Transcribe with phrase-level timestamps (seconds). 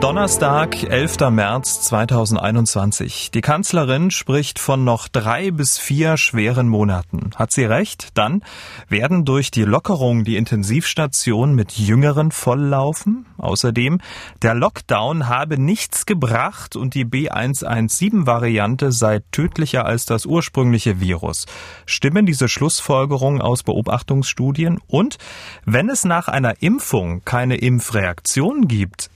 [0.00, 1.30] Donnerstag, 11.
[1.30, 3.30] März 2021.
[3.32, 7.32] Die Kanzlerin spricht von noch drei bis vier schweren Monaten.
[7.36, 8.08] Hat sie recht?
[8.14, 8.42] Dann
[8.88, 13.26] werden durch die Lockerung die Intensivstationen mit Jüngeren volllaufen.
[13.36, 14.00] Außerdem,
[14.40, 21.44] der Lockdown habe nichts gebracht und die B117-Variante sei tödlicher als das ursprüngliche Virus.
[21.84, 24.80] Stimmen diese Schlussfolgerungen aus Beobachtungsstudien?
[24.86, 25.18] Und
[25.66, 29.10] wenn es nach einer Impfung keine Impfreaktion gibt,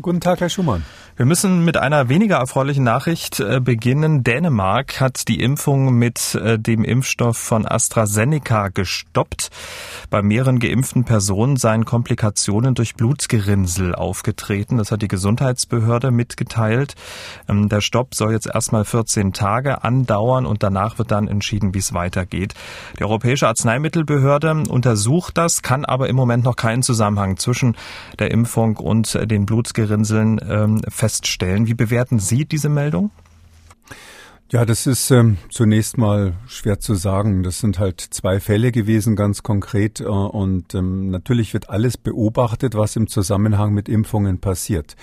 [0.00, 0.84] Guten Tag, Herr Schumann.
[1.16, 4.22] Wir müssen mit einer weniger erfreulichen Nachricht äh, beginnen.
[4.22, 9.50] Dänemark hat die Impfung mit äh, dem Impfstoff von AstraZeneca gestoppt.
[10.10, 14.78] Bei mehreren geimpften Personen seien Komplikationen durch Blutgerinnsel aufgetreten.
[14.78, 16.94] Das hat die Gesundheitsbehörde mitgeteilt.
[17.48, 21.78] Ähm, der Stopp soll jetzt erstmal 14 Tage andauern und danach wird dann entschieden, wie
[21.78, 22.54] es weitergeht.
[23.00, 27.76] Die Europäische Arzneimittelbehörde untersucht das, kann aber im Moment noch keinen Zusammenhang zwischen
[28.20, 31.66] der Impfung und äh, den Blutgerinnseln Berinseln ähm, feststellen.
[31.66, 33.10] Wie bewerten Sie diese Meldung?
[34.50, 37.42] Ja, das ist ähm, zunächst mal schwer zu sagen.
[37.42, 40.00] Das sind halt zwei Fälle gewesen, ganz konkret.
[40.00, 44.96] Äh, und ähm, natürlich wird alles beobachtet, was im Zusammenhang mit Impfungen passiert.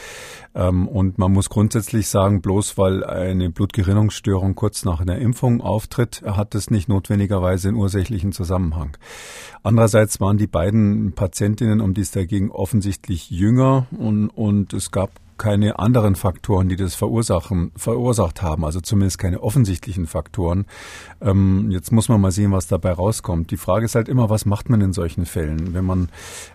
[0.56, 6.24] Ähm, und man muss grundsätzlich sagen, bloß weil eine Blutgerinnungsstörung kurz nach einer Impfung auftritt,
[6.26, 8.98] hat es nicht notwendigerweise einen ursächlichen Zusammenhang.
[9.62, 15.12] Andererseits waren die beiden Patientinnen, um die es dagegen offensichtlich jünger und, und es gab
[15.38, 20.66] keine anderen Faktoren, die das verursachen, verursacht haben, also zumindest keine offensichtlichen Faktoren.
[21.22, 23.52] Ähm, jetzt muss man mal sehen, was dabei rauskommt.
[23.52, 25.74] Die Frage ist halt immer, was macht man in solchen Fällen?
[25.74, 26.10] Wenn man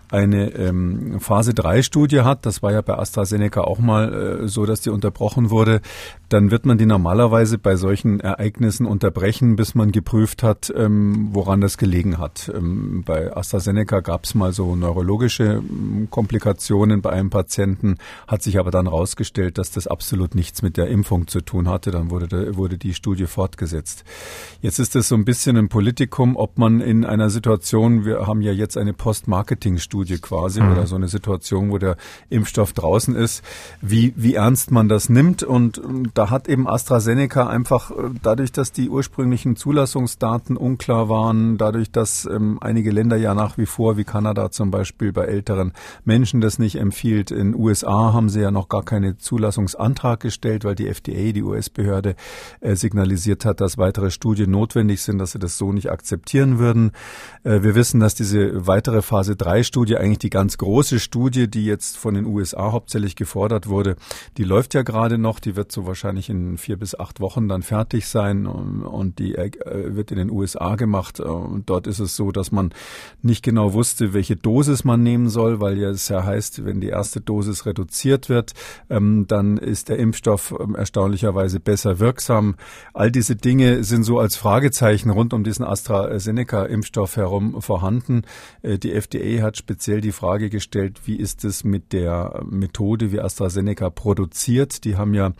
[0.09, 4.65] eine ähm, Phase 3 Studie hat, das war ja bei AstraZeneca auch mal äh, so,
[4.65, 5.81] dass die unterbrochen wurde,
[6.27, 11.61] dann wird man die normalerweise bei solchen Ereignissen unterbrechen, bis man geprüft hat, ähm, woran
[11.61, 12.51] das gelegen hat.
[12.53, 18.59] Ähm, bei AstraZeneca gab es mal so neurologische ähm, Komplikationen bei einem Patienten, hat sich
[18.59, 21.91] aber dann herausgestellt, dass das absolut nichts mit der Impfung zu tun hatte.
[21.91, 24.03] Dann wurde, wurde die Studie fortgesetzt.
[24.61, 28.41] Jetzt ist es so ein bisschen ein Politikum, ob man in einer Situation, wir haben
[28.41, 30.71] ja jetzt eine Post-Marketing-Studie, Studie quasi mhm.
[30.71, 31.97] oder so eine Situation, wo der
[32.29, 33.43] Impfstoff draußen ist,
[33.81, 35.43] wie, wie ernst man das nimmt.
[35.43, 41.57] Und, und da hat eben AstraZeneca einfach äh, dadurch, dass die ursprünglichen Zulassungsdaten unklar waren,
[41.57, 45.73] dadurch, dass ähm, einige Länder ja nach wie vor, wie Kanada zum Beispiel, bei älteren
[46.05, 47.31] Menschen das nicht empfiehlt.
[47.31, 52.15] In USA haben sie ja noch gar keinen Zulassungsantrag gestellt, weil die FDA, die US-Behörde,
[52.59, 56.91] äh, signalisiert hat, dass weitere Studien notwendig sind, dass sie das so nicht akzeptieren würden.
[57.43, 61.65] Äh, wir wissen, dass diese weitere Phase 3 Studie eigentlich die ganz große Studie, die
[61.65, 63.95] jetzt von den USA hauptsächlich gefordert wurde,
[64.37, 65.39] die läuft ja gerade noch.
[65.39, 69.51] Die wird so wahrscheinlich in vier bis acht Wochen dann fertig sein und die äh,
[69.95, 71.19] wird in den USA gemacht.
[71.19, 72.73] Und dort ist es so, dass man
[73.21, 76.89] nicht genau wusste, welche Dosis man nehmen soll, weil ja es ja heißt, wenn die
[76.89, 78.50] erste Dosis reduziert wird,
[78.89, 82.55] ähm, dann ist der Impfstoff ähm, erstaunlicherweise besser wirksam.
[82.93, 88.23] All diese Dinge sind so als Fragezeichen rund um diesen AstraZeneca-Impfstoff herum vorhanden.
[88.61, 93.19] Äh, die FDA hat speziell die Frage gestellt, wie ist es mit der Methode, wie
[93.19, 94.83] AstraZeneca produziert?
[94.83, 95.31] Die haben ja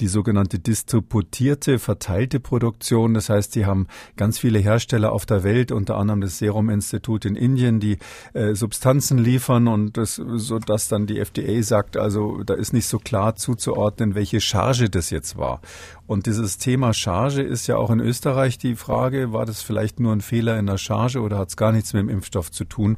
[0.00, 3.14] die sogenannte distributierte, verteilte Produktion.
[3.14, 7.36] Das heißt, die haben ganz viele Hersteller auf der Welt, unter anderem das Serum-Institut in
[7.36, 7.98] Indien, die
[8.34, 12.86] äh, Substanzen liefern und das, so dass dann die FDA sagt, also da ist nicht
[12.86, 15.60] so klar zuzuordnen, welche Charge das jetzt war.
[16.06, 20.12] Und dieses Thema Charge ist ja auch in Österreich die Frage, war das vielleicht nur
[20.12, 22.96] ein Fehler in der Charge oder hat es gar nichts mit dem Impfstoff zu tun?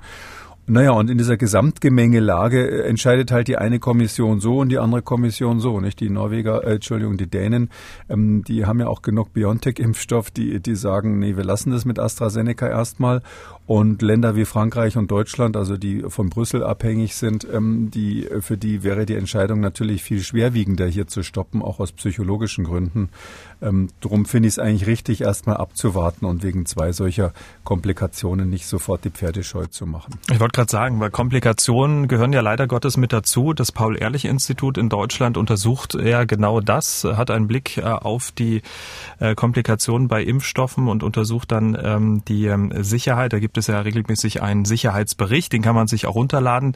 [0.71, 5.01] Naja, und in dieser Gesamtgemengelage äh, entscheidet halt die eine Kommission so und die andere
[5.01, 5.99] Kommission so, nicht?
[5.99, 7.71] Die Norweger, äh, Entschuldigung, die Dänen,
[8.11, 11.99] ähm, die haben ja auch genug BioNTech-Impfstoff, die, die sagen, nee, wir lassen das mit
[11.99, 13.23] AstraZeneca erstmal.
[13.69, 18.57] Und Länder wie Frankreich und Deutschland, also die von Brüssel abhängig sind, ähm, die, für
[18.57, 23.11] die wäre die Entscheidung natürlich viel schwerwiegender, hier zu stoppen, auch aus psychologischen Gründen.
[23.61, 27.35] Ähm, drum finde ich es eigentlich richtig, erstmal abzuwarten und wegen zwei solcher
[27.65, 30.15] Komplikationen nicht sofort die Pferde scheu zu machen.
[30.33, 33.53] Ich wollte gerade sagen, weil Komplikationen gehören ja leider Gottes mit dazu.
[33.53, 38.63] Das Paul-Ehrlich-Institut in Deutschland untersucht ja genau das, hat einen Blick äh, auf die
[39.19, 42.51] äh, Komplikationen bei Impfstoffen und untersucht dann ähm, die
[42.81, 43.35] Sicherheit.
[43.35, 46.75] Da gibt ja regelmäßig einen Sicherheitsbericht, den kann man sich auch runterladen.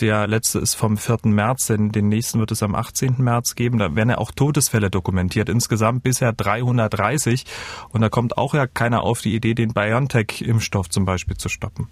[0.00, 1.18] Der letzte ist vom 4.
[1.24, 3.16] März, denn den nächsten wird es am 18.
[3.18, 3.78] März geben.
[3.78, 5.48] Da werden ja auch Todesfälle dokumentiert.
[5.48, 7.44] Insgesamt bisher 330.
[7.90, 11.88] Und da kommt auch ja keiner auf die Idee, den BioNTech-Impfstoff zum Beispiel zu stoppen.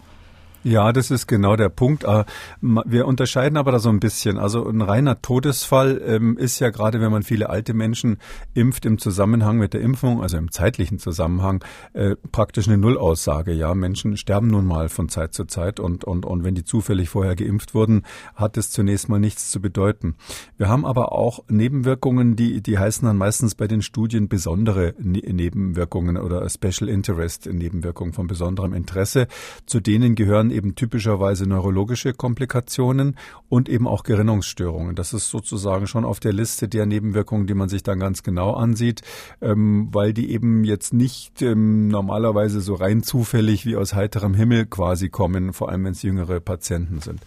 [0.62, 2.06] Ja, das ist genau der Punkt.
[2.06, 2.26] Ah,
[2.60, 4.36] wir unterscheiden aber da so ein bisschen.
[4.36, 8.18] Also ein reiner Todesfall ähm, ist ja gerade, wenn man viele alte Menschen
[8.52, 11.64] impft im Zusammenhang mit der Impfung, also im zeitlichen Zusammenhang,
[11.94, 13.52] äh, praktisch eine Nullaussage.
[13.52, 17.08] Ja, Menschen sterben nun mal von Zeit zu Zeit und, und, und wenn die zufällig
[17.08, 18.02] vorher geimpft wurden,
[18.34, 20.16] hat es zunächst mal nichts zu bedeuten.
[20.58, 25.20] Wir haben aber auch Nebenwirkungen, die, die heißen dann meistens bei den Studien besondere ne
[25.20, 29.26] Nebenwirkungen oder Special Interest Nebenwirkungen von besonderem Interesse.
[29.64, 33.16] Zu denen gehören eben typischerweise neurologische Komplikationen
[33.48, 34.94] und eben auch Gerinnungsstörungen.
[34.94, 38.52] Das ist sozusagen schon auf der Liste der Nebenwirkungen, die man sich dann ganz genau
[38.52, 39.02] ansieht,
[39.40, 44.66] ähm, weil die eben jetzt nicht ähm, normalerweise so rein zufällig wie aus heiterem Himmel
[44.66, 47.20] quasi kommen, vor allem wenn es jüngere Patienten sind.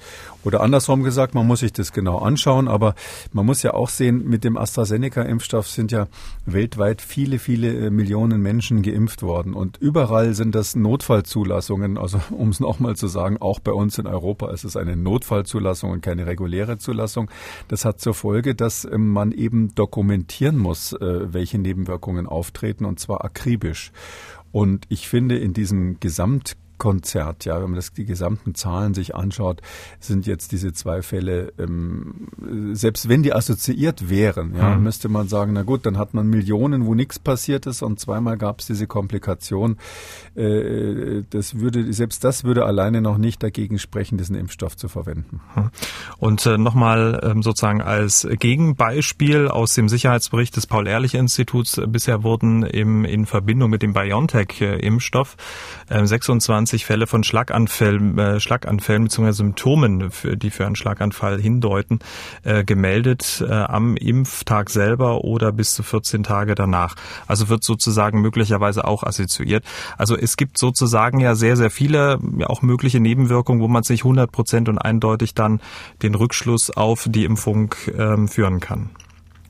[0.43, 2.95] Oder andersrum gesagt, man muss sich das genau anschauen, aber
[3.31, 6.07] man muss ja auch sehen, mit dem AstraZeneca-Impfstoff sind ja
[6.45, 12.49] weltweit viele, viele äh, Millionen Menschen geimpft worden und überall sind das Notfallzulassungen, also um
[12.49, 16.25] es nochmal zu sagen, auch bei uns in Europa ist es eine Notfallzulassung und keine
[16.25, 17.31] reguläre Zulassung.
[17.69, 22.99] Das hat zur Folge, dass ähm, man eben dokumentieren muss, äh, welche Nebenwirkungen auftreten und
[22.99, 23.93] zwar akribisch.
[24.51, 29.15] Und ich finde, in diesem Gesamt Konzert, ja, wenn man das, die gesamten Zahlen sich
[29.15, 29.61] anschaut,
[30.01, 32.27] sind jetzt diese zwei Fälle, ähm,
[32.73, 34.83] selbst wenn die assoziiert wären, ja, mhm.
[34.83, 38.37] müsste man sagen, na gut, dann hat man Millionen, wo nichts passiert ist und zweimal
[38.37, 39.77] gab es diese Komplikation.
[40.35, 45.39] Äh, das würde, selbst das würde alleine noch nicht dagegen sprechen, diesen Impfstoff zu verwenden.
[45.55, 45.69] Mhm.
[46.17, 52.63] Und äh, nochmal ähm, sozusagen als Gegenbeispiel aus dem Sicherheitsbericht des Paul-Ehrlich-Instituts, äh, bisher wurden
[52.63, 55.37] im, in Verbindung mit dem BioNTech-Impfstoff
[55.87, 59.31] äh, 26 20 Fälle von Schlaganfällen, äh, Schlaganfällen bzw.
[59.31, 61.99] Symptomen, für, die für einen Schlaganfall hindeuten,
[62.43, 66.95] äh, gemeldet äh, am Impftag selber oder bis zu 14 Tage danach.
[67.27, 69.63] Also wird sozusagen möglicherweise auch assoziiert.
[69.99, 74.31] Also es gibt sozusagen ja sehr, sehr viele auch mögliche Nebenwirkungen, wo man sich 100
[74.31, 75.61] Prozent und eindeutig dann
[76.01, 78.89] den Rückschluss auf die Impfung ähm, führen kann.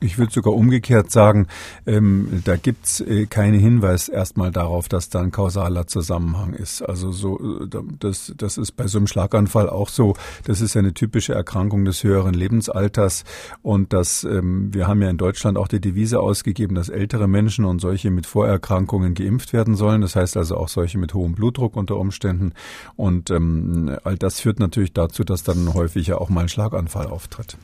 [0.04, 1.46] Ich würde sogar umgekehrt sagen,
[1.86, 6.82] ähm, da gibt's äh, keinen Hinweis erstmal darauf, dass da ein kausaler Zusammenhang ist.
[6.82, 7.68] Also so, äh,
[8.00, 10.14] das, das ist bei so einem Schlaganfall auch so.
[10.44, 13.24] Das ist eine typische Erkrankung des höheren Lebensalters.
[13.62, 17.64] Und das, ähm, wir haben ja in Deutschland auch die Devise ausgegeben, dass ältere Menschen
[17.64, 20.02] und solche mit Vorerkrankungen geimpft werden sollen.
[20.02, 22.52] Das heißt also auch solche mit hohem Blutdruck unter Umständen.
[22.94, 27.06] Und ähm, all das führt natürlich dazu, dass dann häufig ja auch mal ein Schlaganfall
[27.06, 27.56] auftritt.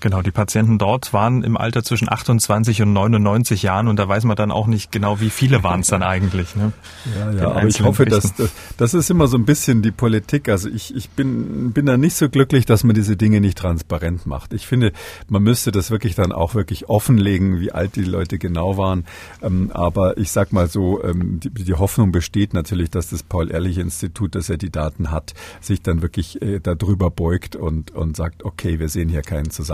[0.00, 4.24] Genau, die Patienten dort waren im Alter zwischen 28 und 99 Jahren und da weiß
[4.24, 6.54] man dann auch nicht genau, wie viele waren es dann eigentlich.
[6.54, 6.72] Ne?
[7.18, 10.48] Ja, ja, aber ich hoffe, dass das, das ist immer so ein bisschen die Politik.
[10.48, 14.26] Also ich, ich bin, bin da nicht so glücklich, dass man diese Dinge nicht transparent
[14.26, 14.52] macht.
[14.52, 14.92] Ich finde,
[15.28, 19.04] man müsste das wirklich dann auch wirklich offenlegen, wie alt die Leute genau waren.
[19.42, 24.34] Ähm, aber ich sag mal so, ähm, die, die Hoffnung besteht natürlich, dass das Paul-Ehrlich-Institut,
[24.34, 28.78] dass er die Daten hat, sich dann wirklich äh, darüber beugt und, und sagt, okay,
[28.78, 29.65] wir sehen hier keinen Zusammenhang.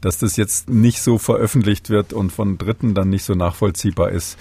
[0.00, 4.38] Dass das jetzt nicht so veröffentlicht wird und von Dritten dann nicht so nachvollziehbar ist,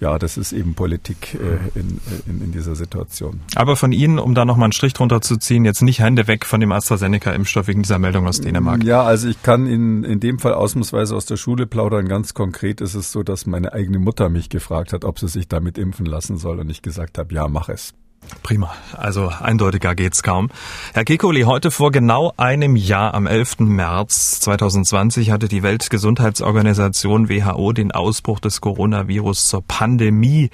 [0.00, 3.40] ja, das ist eben Politik äh, in, in, in, dieser Situation.
[3.56, 6.44] Aber von Ihnen, um da nochmal einen Strich drunter zu ziehen, jetzt nicht Hände weg
[6.44, 8.84] von dem AstraZeneca-Impfstoff wegen dieser Meldung aus Dänemark.
[8.84, 12.08] Ja, also ich kann in, in dem Fall ausnahmsweise aus der Schule plaudern.
[12.08, 15.48] Ganz konkret ist es so, dass meine eigene Mutter mich gefragt hat, ob sie sich
[15.48, 17.94] damit impfen lassen soll und ich gesagt habe, ja, mach es.
[18.42, 18.74] Prima.
[18.96, 20.48] Also eindeutiger geht's kaum.
[20.94, 23.60] Herr Kekoli, heute vor genau einem Jahr, am 11.
[23.60, 30.50] März 2020, hatte die Weltgesundheitsorganisation WHO den Ausbruch des Coronavirus zur Pandemie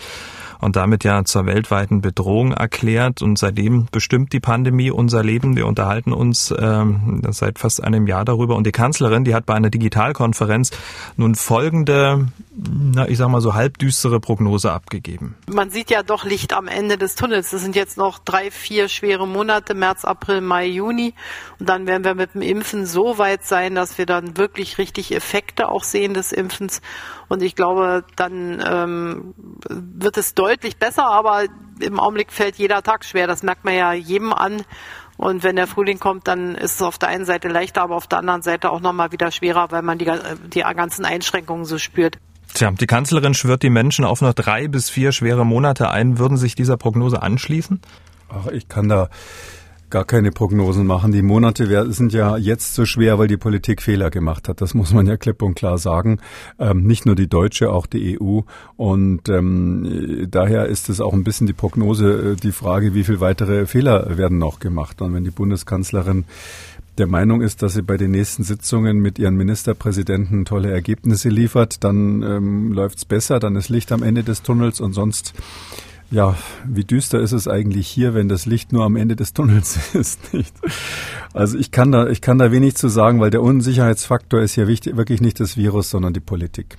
[0.65, 3.21] und damit ja zur weltweiten Bedrohung erklärt.
[3.21, 5.57] Und seitdem bestimmt die Pandemie unser Leben.
[5.57, 8.57] Wir unterhalten uns ähm, seit fast einem Jahr darüber.
[8.57, 10.71] Und die Kanzlerin, die hat bei einer Digitalkonferenz
[11.17, 15.35] nun folgende, na, ich sag mal so halbdüstere Prognose abgegeben.
[15.53, 17.51] Man sieht ja doch Licht am Ende des Tunnels.
[17.51, 21.13] Das sind jetzt noch drei, vier schwere Monate, März, April, Mai, Juni.
[21.59, 25.15] Und dann werden wir mit dem Impfen so weit sein, dass wir dann wirklich richtig
[25.15, 26.81] Effekte auch sehen des Impfens.
[27.29, 29.35] Und ich glaube, dann ähm,
[29.69, 31.45] wird es deutlich besser, aber
[31.81, 33.27] im Augenblick fällt jeder Tag schwer.
[33.27, 34.63] Das merkt man ja jedem an.
[35.17, 38.07] Und wenn der Frühling kommt, dann ist es auf der einen Seite leichter, aber auf
[38.07, 40.11] der anderen Seite auch nochmal wieder schwerer, weil man die,
[40.53, 42.19] die ganzen Einschränkungen so spürt.
[42.53, 46.19] Tja, die Kanzlerin schwört die Menschen auf noch drei bis vier schwere Monate ein.
[46.19, 47.81] Würden sich dieser Prognose anschließen?
[48.29, 49.09] Ach, ich kann da
[49.95, 51.13] gar keine Prognosen machen.
[51.13, 54.61] Die Monate sind ja jetzt so schwer, weil die Politik Fehler gemacht hat.
[54.61, 56.19] Das muss man ja klipp und klar sagen.
[56.59, 58.41] Ähm, nicht nur die deutsche, auch die EU.
[58.77, 63.21] Und ähm, daher ist es auch ein bisschen die Prognose, äh, die Frage, wie viel
[63.21, 65.01] weitere Fehler werden noch gemacht.
[65.01, 66.25] Und wenn die Bundeskanzlerin
[66.99, 71.85] der Meinung ist, dass sie bei den nächsten Sitzungen mit ihren Ministerpräsidenten tolle Ergebnisse liefert,
[71.85, 75.35] dann ähm, läuft's besser, dann ist Licht am Ende des Tunnels und sonst
[76.15, 79.79] ja, wie düster ist es eigentlich hier, wenn das Licht nur am Ende des Tunnels
[79.95, 80.55] ist, nicht?
[81.33, 84.69] Also ich kann da, ich kann da wenig zu sagen, weil der Unsicherheitsfaktor ist hier
[84.69, 86.77] wichtig, wirklich nicht das Virus, sondern die Politik.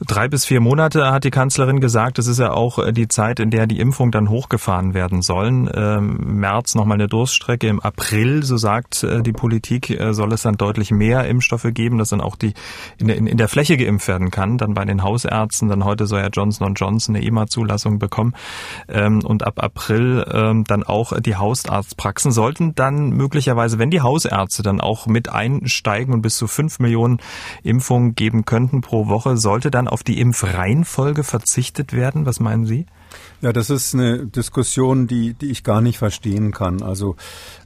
[0.00, 2.18] Drei bis vier Monate hat die Kanzlerin gesagt.
[2.18, 5.70] Das ist ja auch äh, die Zeit, in der die Impfung dann hochgefahren werden sollen.
[5.72, 7.68] Ähm, März nochmal eine Durststrecke.
[7.68, 11.98] Im April, so sagt äh, die Politik, äh, soll es dann deutlich mehr Impfstoffe geben,
[11.98, 12.54] dass dann auch die
[12.98, 14.58] in der, in der Fläche geimpft werden kann.
[14.58, 15.68] Dann bei den Hausärzten.
[15.68, 18.34] Dann heute soll ja Johnson Johnson eine EMA-Zulassung bekommen.
[18.88, 24.62] Ähm, und ab April ähm, dann auch die Hausarztpraxen sollten dann möglicherweise, wenn die Hausärzte
[24.62, 27.18] dann auch mit einsteigen und bis zu fünf Millionen
[27.62, 32.26] Impfungen geben könnten pro Woche, sollte dann auf die Impfreihenfolge verzichtet werden?
[32.26, 32.86] Was meinen Sie?
[33.40, 36.82] Ja, das ist eine Diskussion, die, die ich gar nicht verstehen kann.
[36.82, 37.16] Also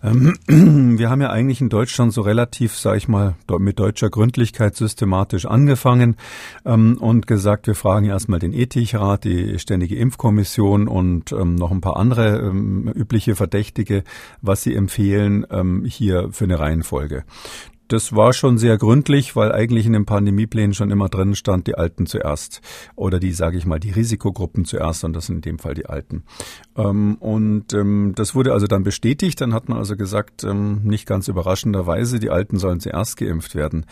[0.02, 0.34] ähm,
[0.98, 5.46] wir haben ja eigentlich in Deutschland so relativ, sage ich mal, mit deutscher Gründlichkeit systematisch
[5.46, 6.16] angefangen
[6.64, 11.80] ähm, und gesagt, wir fragen erstmal den Ethikrat, die Ständige Impfkommission und ähm, noch ein
[11.80, 14.02] paar andere ähm, übliche Verdächtige,
[14.42, 17.24] was sie empfehlen ähm, hier für eine Reihenfolge
[17.88, 21.74] das war schon sehr gründlich, weil eigentlich in den Pandemieplänen schon immer drin stand, die
[21.74, 22.60] Alten zuerst
[22.96, 25.86] oder die, sage ich mal, die Risikogruppen zuerst und das sind in dem Fall die
[25.86, 26.24] Alten.
[26.76, 29.40] Ähm, und ähm, das wurde also dann bestätigt.
[29.40, 33.86] Dann hat man also gesagt, ähm, nicht ganz überraschenderweise, die Alten sollen zuerst geimpft werden.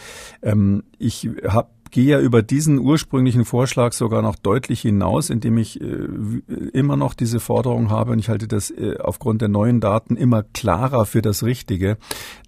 [0.98, 6.08] Ich habe gehe ja über diesen ursprünglichen Vorschlag sogar noch deutlich hinaus, indem ich äh,
[6.72, 10.42] immer noch diese Forderung habe und ich halte das äh, aufgrund der neuen Daten immer
[10.42, 11.96] klarer für das Richtige,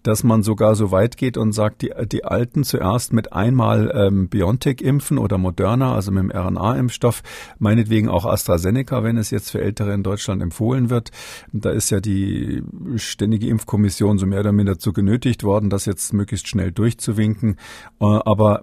[0.02, 4.28] dass man sogar so weit geht und sagt, die, die Alten zuerst mit einmal ähm,
[4.28, 7.22] BioNTech impfen oder Moderna, also mit dem RNA-Impfstoff,
[7.58, 11.10] meinetwegen auch AstraZeneca, wenn es jetzt für Ältere in Deutschland empfohlen wird.
[11.52, 12.62] Da ist ja die
[12.96, 17.56] ständige Impfkommission so mehr oder minder dazu genötigt worden, das jetzt möglichst schnell durchzuwinken.
[18.00, 18.60] Äh, aber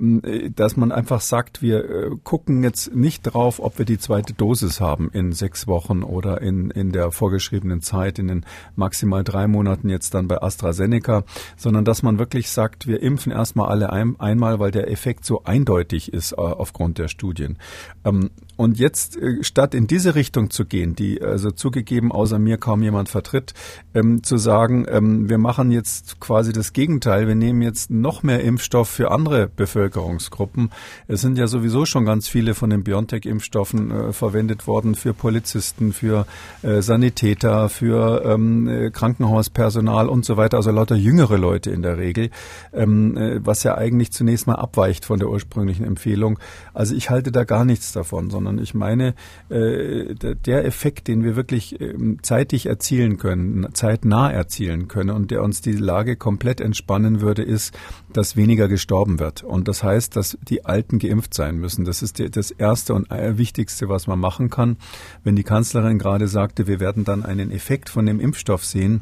[0.56, 4.80] dass man einfach sagt, wir äh, gucken jetzt nicht drauf, ob wir die zweite Dosis
[4.80, 9.90] haben in sechs Wochen oder in, in der vorgeschriebenen Zeit, in den maximal drei Monaten
[9.90, 11.25] jetzt dann bei AstraZeneca,
[11.58, 15.44] sondern dass man wirklich sagt, wir impfen erstmal alle ein, einmal, weil der Effekt so
[15.44, 17.58] eindeutig ist äh, aufgrund der Studien.
[18.04, 22.58] Ähm, und jetzt, äh, statt in diese Richtung zu gehen, die also zugegeben außer mir
[22.58, 23.54] kaum jemand vertritt,
[23.94, 28.42] ähm, zu sagen, ähm, wir machen jetzt quasi das Gegenteil, wir nehmen jetzt noch mehr
[28.42, 30.70] Impfstoff für andere Bevölkerungsgruppen.
[31.08, 35.92] Es sind ja sowieso schon ganz viele von den BioNTech-Impfstoffen äh, verwendet worden für Polizisten,
[35.92, 36.26] für
[36.62, 41.98] äh, Sanitäter, für ähm, äh, Krankenhauspersonal und so weiter, also lauter jüngere Leute in der
[41.98, 42.30] Regel,
[42.74, 46.40] ähm, äh, was ja eigentlich zunächst mal abweicht von der ursprünglichen Empfehlung.
[46.74, 49.16] Also ich halte da gar nichts davon, sondern ich meine,
[49.50, 55.42] äh, der Effekt, den wir wirklich ähm, zeitig erzielen können, zeitnah erzielen können und der
[55.42, 57.74] uns die Lage komplett entspannen würde, ist,
[58.12, 59.44] dass weniger gestorben wird.
[59.44, 61.86] Und das heißt, dass die Alten geimpft sein müssen.
[61.86, 64.78] Das ist das Erste und Wichtigste, was man machen kann.
[65.24, 69.02] Wenn die Kanzlerin gerade sagte, wir werden dann einen Effekt von dem Impfstoff sehen,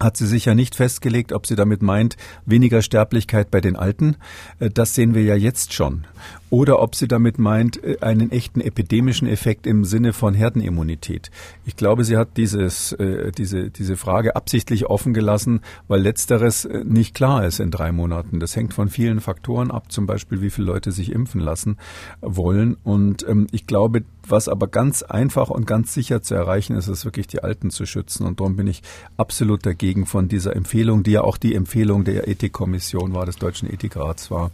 [0.00, 4.16] hat sie sich ja nicht festgelegt, ob sie damit meint, weniger Sterblichkeit bei den Alten.
[4.60, 6.04] Äh, das sehen wir ja jetzt schon
[6.50, 11.30] oder ob sie damit meint, äh, einen echten epidemischen Effekt im Sinne von Herdenimmunität.
[11.66, 16.84] Ich glaube, sie hat dieses, äh, diese, diese Frage absichtlich offen gelassen, weil letzteres äh,
[16.84, 18.40] nicht klar ist in drei Monaten.
[18.40, 21.76] Das hängt von vielen Faktoren ab, zum Beispiel, wie viele Leute sich impfen lassen
[22.20, 22.76] wollen.
[22.82, 27.04] Und ähm, ich glaube, was aber ganz einfach und ganz sicher zu erreichen ist, ist
[27.04, 28.26] wirklich die Alten zu schützen.
[28.26, 28.82] Und darum bin ich
[29.16, 33.72] absolut dagegen von dieser Empfehlung, die ja auch die Empfehlung der Ethikkommission war, des Deutschen
[33.72, 34.50] Ethikrats war,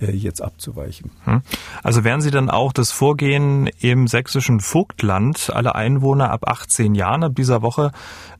[0.00, 1.10] jetzt abzuweichen.
[1.24, 1.35] Hm.
[1.82, 7.24] Also werden Sie dann auch das Vorgehen im sächsischen Vogtland, alle Einwohner ab 18 Jahren
[7.24, 7.92] ab dieser Woche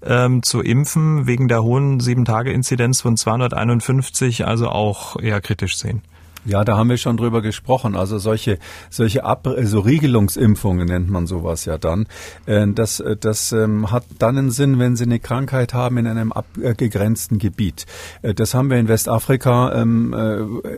[0.02, 6.02] ähm, zu impfen, wegen der hohen 7-Tage-Inzidenz von 251, also auch eher kritisch sehen?
[6.46, 7.96] Ja, da haben wir schon drüber gesprochen.
[7.96, 12.06] Also solche, solche Ab so Riegelungsimpfungen nennt man sowas ja dann.
[12.46, 16.06] Äh, das, äh, das ähm, hat dann einen Sinn, wenn Sie eine Krankheit haben in
[16.06, 17.86] einem abgegrenzten Gebiet.
[18.22, 20.14] Äh, das haben wir in Westafrika ähm,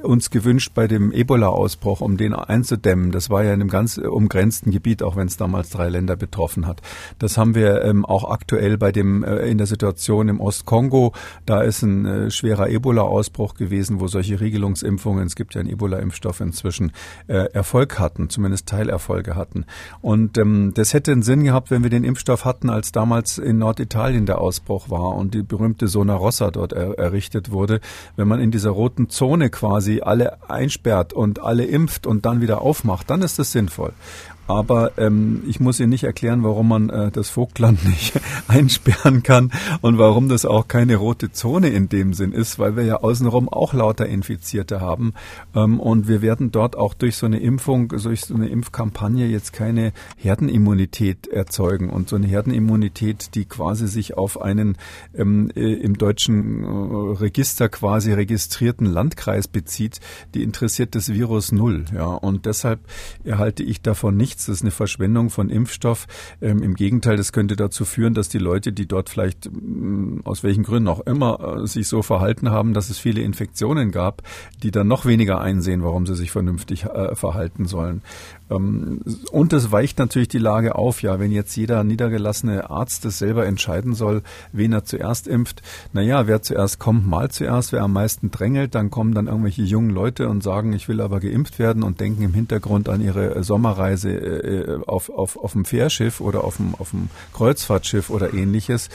[0.02, 3.12] uns gewünscht bei dem Ebola-Ausbruch, um den einzudämmen.
[3.12, 6.66] Das war ja in einem ganz umgrenzten Gebiet, auch wenn es damals drei Länder betroffen
[6.66, 6.80] hat.
[7.18, 11.12] Das haben wir ähm, auch aktuell bei dem, in der Situation im Ostkongo.
[11.44, 16.92] Da ist ein schwerer Ebola-Ausbruch gewesen, wo solche Riegelungsimpfungen, es gibt ja ein Ebola-Impfstoff inzwischen,
[17.26, 19.64] äh, Erfolg hatten, zumindest Teilerfolge hatten.
[20.00, 23.58] Und ähm, das hätte einen Sinn gehabt, wenn wir den Impfstoff hatten, als damals in
[23.58, 27.80] Norditalien der Ausbruch war und die berühmte Zona Rossa dort er, errichtet wurde.
[28.16, 32.62] Wenn man in dieser roten Zone quasi alle einsperrt und alle impft und dann wieder
[32.62, 33.92] aufmacht, dann ist das sinnvoll.
[34.48, 39.52] Aber ähm, ich muss Ihnen nicht erklären, warum man äh, das Vogtland nicht einsperren kann
[39.82, 43.50] und warum das auch keine rote Zone in dem Sinn ist, weil wir ja außenrum
[43.50, 45.12] auch lauter Infizierte haben.
[45.54, 49.52] Ähm, und wir werden dort auch durch so eine Impfung, durch so eine Impfkampagne jetzt
[49.52, 51.90] keine Herdenimmunität erzeugen.
[51.90, 54.78] Und so eine Herdenimmunität, die quasi sich auf einen
[55.14, 60.00] ähm, äh, im deutschen äh, Register quasi registrierten Landkreis bezieht,
[60.34, 61.84] die interessiert das Virus null.
[61.94, 62.06] Ja.
[62.06, 62.80] Und deshalb
[63.24, 66.07] erhalte ich davon nichts nichts, das ist eine Verschwendung von Impfstoff.
[66.40, 70.42] Ähm, Im Gegenteil, das könnte dazu führen, dass die Leute, die dort vielleicht mm, aus
[70.42, 74.23] welchen Gründen auch immer äh, sich so verhalten haben, dass es viele Infektionen gab,
[74.62, 78.02] die dann noch weniger einsehen, warum sie sich vernünftig äh, verhalten sollen.
[78.50, 79.00] Ähm,
[79.30, 83.46] und es weicht natürlich die Lage auf, ja, wenn jetzt jeder niedergelassene Arzt das selber
[83.46, 85.62] entscheiden soll, wen er zuerst impft.
[85.92, 89.90] Naja, wer zuerst kommt, mal zuerst, wer am meisten drängelt, dann kommen dann irgendwelche jungen
[89.90, 94.10] Leute und sagen, ich will aber geimpft werden und denken im Hintergrund an ihre Sommerreise
[94.10, 98.88] äh, auf, auf, auf dem Fährschiff oder auf dem, auf dem Kreuzfahrtschiff oder ähnliches.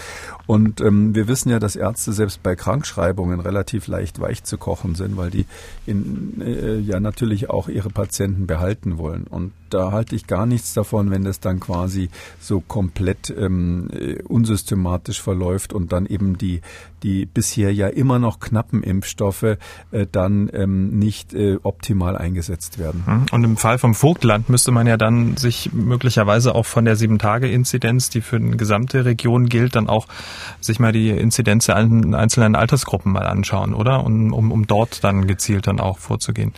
[0.48, 4.96] Und ähm, wir wissen ja, dass Ärzte selbst bei Krankschreibungen relativ leicht weich zu kochen
[4.96, 5.46] sind, weil die
[5.86, 9.26] in, äh, ja natürlich auch ihre Patienten behalten wollen.
[9.26, 9.43] Und
[9.74, 12.10] da halte ich gar nichts davon, wenn das dann quasi
[12.40, 16.62] so komplett ähm, äh, unsystematisch verläuft und dann eben die,
[17.02, 19.58] die bisher ja immer noch knappen Impfstoffe äh,
[20.12, 23.04] dann ähm, nicht äh, optimal eingesetzt werden.
[23.06, 23.26] Mhm.
[23.32, 28.10] Und im Fall vom Vogtland müsste man ja dann sich möglicherweise auch von der Sieben-Tage-Inzidenz,
[28.10, 30.08] die für eine gesamte Region gilt, dann auch
[30.62, 34.04] sich mal die Inzidenz der einzelnen Altersgruppen mal anschauen, oder?
[34.06, 36.54] Um, um, um dort dann gezielt dann auch vorzugehen.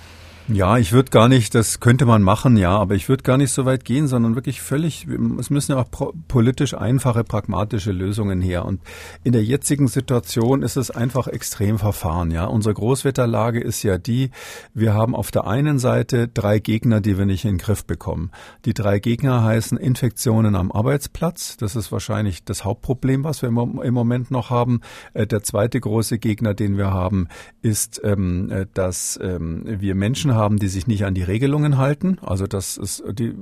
[0.48, 3.52] Ja, ich würde gar nicht, das könnte man machen, ja, aber ich würde gar nicht
[3.52, 5.08] so weit gehen, sondern wirklich völlig,
[5.40, 8.64] es müssen ja auch politisch einfache, pragmatische Lösungen her.
[8.64, 8.80] Und
[9.24, 12.46] in der jetzigen Situation ist es einfach extrem verfahren, ja.
[12.46, 14.30] Unsere Großwetterlage ist ja die,
[14.76, 18.30] wir haben auf der einen Seite drei Gegner, die wir nicht in den Griff bekommen.
[18.66, 21.58] Die drei Gegner heißen Infektionen am Arbeitsplatz.
[21.58, 24.82] Das ist wahrscheinlich das Hauptproblem, was wir im Moment noch haben.
[25.16, 27.30] Äh, der zweite große Gegner, den wir haben,
[27.64, 32.18] ist, ähm, äh, dass ähm, wir Menschen haben, die sich nicht an die Regelungen halten.
[32.22, 33.34] Also das ist die,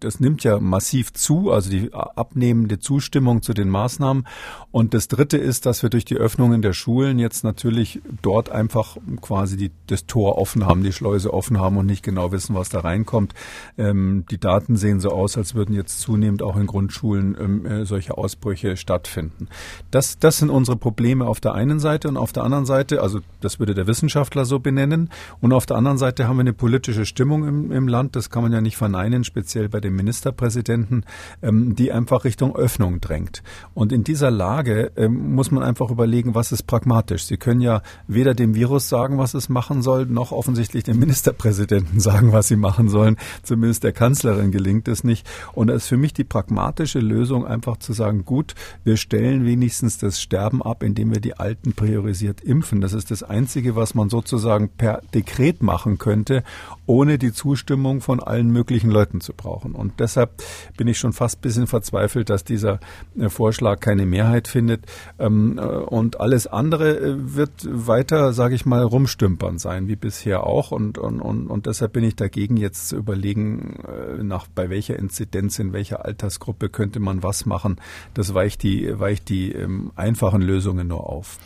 [0.00, 4.26] das nimmt ja massiv zu, also die abnehmende Zustimmung zu den Maßnahmen.
[4.70, 8.96] Und das Dritte ist, dass wir durch die Öffnungen der Schulen jetzt natürlich dort einfach
[9.20, 12.68] quasi die, das Tor offen haben, die Schleuse offen haben und nicht genau wissen, was
[12.68, 13.34] da reinkommt.
[13.76, 17.84] Ähm, die Daten sehen so aus, als würden jetzt zunehmend auch in Grundschulen ähm, äh,
[17.84, 19.48] solche Ausbrüche stattfinden.
[19.90, 23.20] Das, das sind unsere Probleme auf der einen Seite und auf der anderen Seite, also
[23.40, 27.04] das würde der Wissenschaftler so benennen, und auf der anderen Seite haben wir eine politische
[27.04, 31.04] Stimmung im, im Land, das kann man ja nicht verneinen, speziell bei dem Ministerpräsidenten,
[31.42, 33.42] ähm, die einfach Richtung Öffnung drängt.
[33.74, 37.24] Und in dieser Lage ähm, muss man einfach überlegen, was ist pragmatisch.
[37.24, 42.00] Sie können ja weder dem Virus sagen, was es machen soll, noch offensichtlich dem Ministerpräsidenten
[42.08, 43.16] sagen, was sie machen sollen.
[43.42, 45.26] Zumindest der Kanzlerin gelingt es nicht.
[45.52, 49.98] Und da ist für mich die pragmatische Lösung einfach zu sagen, gut, wir stellen wenigstens
[49.98, 52.80] das Sterben ab, indem wir die Alten priorisiert impfen.
[52.80, 56.44] Das ist das Einzige, was man sozusagen per Dekret machen könnte könnte,
[56.86, 59.72] ohne die Zustimmung von allen möglichen Leuten zu brauchen.
[59.74, 60.42] Und deshalb
[60.76, 62.80] bin ich schon fast ein bisschen verzweifelt, dass dieser
[63.18, 64.86] äh, Vorschlag keine Mehrheit findet.
[65.18, 70.44] Ähm, äh, und alles andere äh, wird weiter, sage ich mal, rumstümpern sein, wie bisher
[70.44, 70.70] auch.
[70.70, 73.76] Und, und, und, und deshalb bin ich dagegen, jetzt zu überlegen,
[74.22, 77.76] nach bei welcher Inzidenz, in welcher Altersgruppe könnte man was machen.
[78.14, 81.38] Das weicht die, weicht die ähm, einfachen Lösungen nur auf.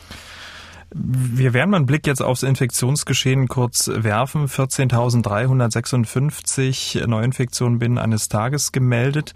[0.95, 4.47] Wir werden mal einen Blick jetzt aufs Infektionsgeschehen kurz werfen.
[4.47, 9.33] 14.356 Neuinfektionen binnen eines Tages gemeldet.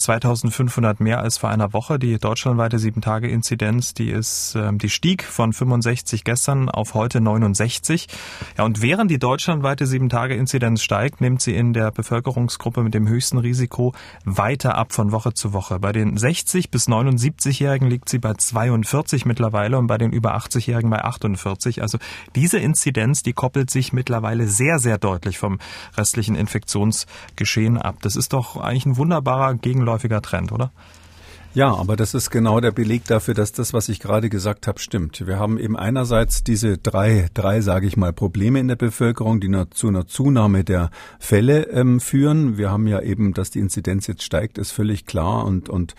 [0.00, 1.98] 2500 mehr als vor einer Woche.
[1.98, 8.08] Die deutschlandweite 7-Tage-Inzidenz, die ist, äh, die stieg von 65 gestern auf heute 69.
[8.56, 13.38] Ja, und während die deutschlandweite 7-Tage-Inzidenz steigt, nimmt sie in der Bevölkerungsgruppe mit dem höchsten
[13.38, 13.92] Risiko
[14.24, 15.78] weiter ab von Woche zu Woche.
[15.78, 20.90] Bei den 60 bis 79-Jährigen liegt sie bei 42 mittlerweile und bei den über 80-Jährigen
[20.90, 21.82] bei 48.
[21.82, 21.98] Also
[22.34, 25.58] diese Inzidenz, die koppelt sich mittlerweile sehr, sehr deutlich vom
[25.96, 27.96] restlichen Infektionsgeschehen ab.
[28.02, 29.54] Das ist doch eigentlich ein wunderbarer
[29.90, 30.70] Gegenläufiger Trend, oder?
[31.52, 34.78] Ja, aber das ist genau der Beleg dafür, dass das, was ich gerade gesagt habe,
[34.78, 35.26] stimmt.
[35.26, 39.50] Wir haben eben einerseits diese drei, drei, sage ich mal, Probleme in der Bevölkerung, die
[39.70, 42.56] zu einer Zunahme der Fälle ähm, führen.
[42.56, 45.96] Wir haben ja eben, dass die Inzidenz jetzt steigt, ist völlig klar und, und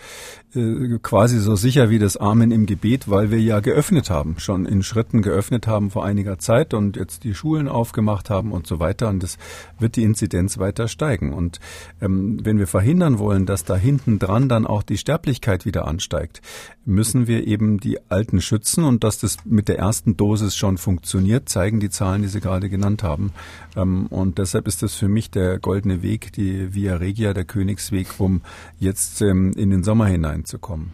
[0.54, 4.64] äh, quasi so sicher wie das Amen im Gebet, weil wir ja geöffnet haben, schon
[4.64, 8.80] in Schritten geöffnet haben vor einiger Zeit und jetzt die Schulen aufgemacht haben und so
[8.80, 9.10] weiter.
[9.10, 9.36] Und es
[9.78, 11.34] wird die Inzidenz weiter steigen.
[11.34, 11.60] Und
[12.00, 15.86] ähm, wenn wir verhindern wollen, dass da hinten dran dann auch die Sterblichkeit Sterblichkeit wieder
[15.86, 16.40] ansteigt,
[16.84, 21.48] müssen wir eben die Alten schützen und dass das mit der ersten Dosis schon funktioniert,
[21.48, 23.32] zeigen die Zahlen, die Sie gerade genannt haben.
[23.76, 28.06] Ähm, und deshalb ist das für mich der goldene Weg, die Via Regia, der Königsweg,
[28.18, 28.42] um
[28.78, 30.92] jetzt ähm, in den Sommer hineinzukommen.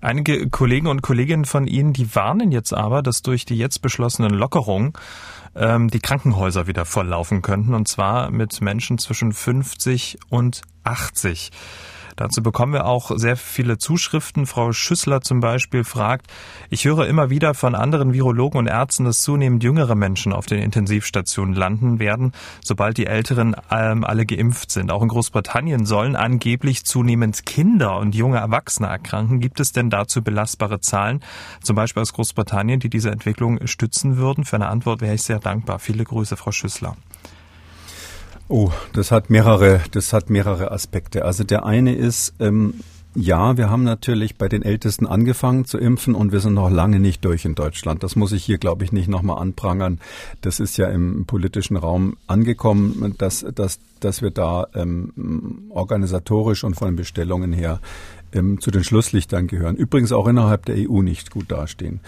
[0.00, 4.32] Einige Kollegen und Kolleginnen von Ihnen, die warnen jetzt aber, dass durch die jetzt beschlossenen
[4.32, 4.92] Lockerungen
[5.56, 11.50] ähm, die Krankenhäuser wieder volllaufen könnten, und zwar mit Menschen zwischen 50 und 80.
[12.16, 14.46] Dazu bekommen wir auch sehr viele Zuschriften.
[14.46, 16.26] Frau Schüssler zum Beispiel fragt,
[16.68, 20.60] ich höre immer wieder von anderen Virologen und Ärzten, dass zunehmend jüngere Menschen auf den
[20.60, 24.90] Intensivstationen landen werden, sobald die Älteren ähm, alle geimpft sind.
[24.90, 29.40] Auch in Großbritannien sollen angeblich zunehmend Kinder und junge Erwachsene erkranken.
[29.40, 31.20] Gibt es denn dazu belastbare Zahlen,
[31.62, 34.44] zum Beispiel aus Großbritannien, die diese Entwicklung stützen würden?
[34.44, 35.78] Für eine Antwort wäre ich sehr dankbar.
[35.78, 36.96] Viele Grüße, Frau Schüssler.
[38.52, 41.24] Oh, das hat mehrere, das hat mehrere Aspekte.
[41.24, 42.74] Also der eine ist, ähm,
[43.14, 46.98] ja, wir haben natürlich bei den Ältesten angefangen zu impfen und wir sind noch lange
[46.98, 48.02] nicht durch in Deutschland.
[48.02, 50.00] Das muss ich hier, glaube ich, nicht nochmal anprangern.
[50.40, 56.74] Das ist ja im politischen Raum angekommen, dass, dass, dass wir da ähm, organisatorisch und
[56.74, 57.80] von den Bestellungen her
[58.32, 59.76] ähm, zu den Schlusslichtern gehören.
[59.76, 62.00] Übrigens auch innerhalb der EU nicht gut dastehen.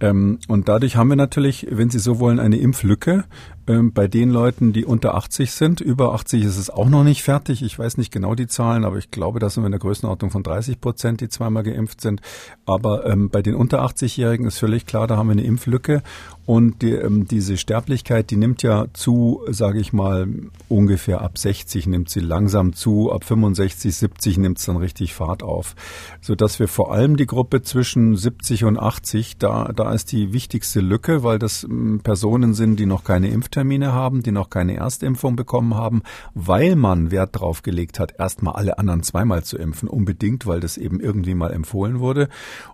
[0.00, 3.24] Ähm, und dadurch haben wir natürlich, wenn Sie so wollen, eine Impflücke
[3.66, 5.80] ähm, bei den Leuten, die unter 80 sind.
[5.80, 7.62] Über 80 ist es auch noch nicht fertig.
[7.62, 10.30] Ich weiß nicht genau die Zahlen, aber ich glaube, da sind wir in der Größenordnung
[10.30, 12.20] von 30 Prozent, die zweimal geimpft sind.
[12.66, 16.02] Aber bei den unter 80-Jährigen ist völlig klar, da haben wir eine Impflücke.
[16.46, 16.98] Und die,
[17.30, 20.28] diese Sterblichkeit, die nimmt ja zu, sage ich mal,
[20.68, 25.42] ungefähr ab 60 nimmt sie langsam zu, ab 65, 70 nimmt es dann richtig Fahrt
[25.42, 25.74] auf.
[26.20, 30.80] Sodass wir vor allem die Gruppe zwischen 70 und 80, da, da ist die wichtigste
[30.80, 35.36] Lücke, weil das ähm, Personen sind, die noch keine Impftermine haben, die noch keine Erstimpfung
[35.36, 36.02] bekommen haben,
[36.34, 40.76] weil man Wert drauf gelegt hat, erstmal alle anderen zweimal zu impfen, unbedingt, weil das
[40.76, 42.28] eben irgendwie mal empfohlen wurde.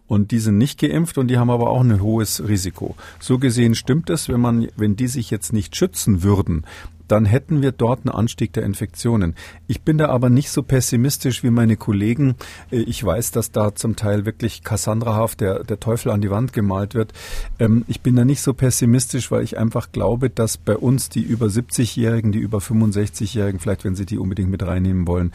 [0.07, 2.96] Und die sind nicht geimpft und die haben aber auch ein hohes Risiko.
[3.20, 6.64] So gesehen stimmt es, wenn man, wenn die sich jetzt nicht schützen würden,
[7.11, 9.35] dann hätten wir dort einen Anstieg der Infektionen.
[9.66, 12.37] Ich bin da aber nicht so pessimistisch wie meine Kollegen.
[12.70, 16.53] Äh, ich weiß, dass da zum Teil wirklich Cassandrahaft der, der Teufel an die Wand
[16.53, 17.12] gemalt wird.
[17.59, 21.23] Ähm, ich bin da nicht so pessimistisch, weil ich einfach glaube, dass bei uns die
[21.23, 25.33] über 70-Jährigen, die über 65-Jährigen, vielleicht wenn Sie die unbedingt mit reinnehmen wollen,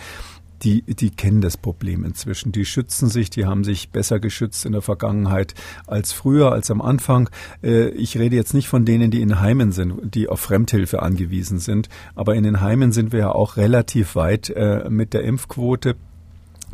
[0.65, 2.51] die, die kennen das Problem inzwischen.
[2.51, 5.53] Die schützen sich, die haben sich besser geschützt in der Vergangenheit
[5.85, 7.29] als früher, als am Anfang.
[7.63, 11.59] Äh, ich rede jetzt nicht von denen, die in Heimen sind, die auf Fremdhilfe angewiesen
[11.59, 11.87] sind.
[12.15, 15.95] Aber in den Heimen sind wir ja auch relativ weit äh, mit der Impfquote.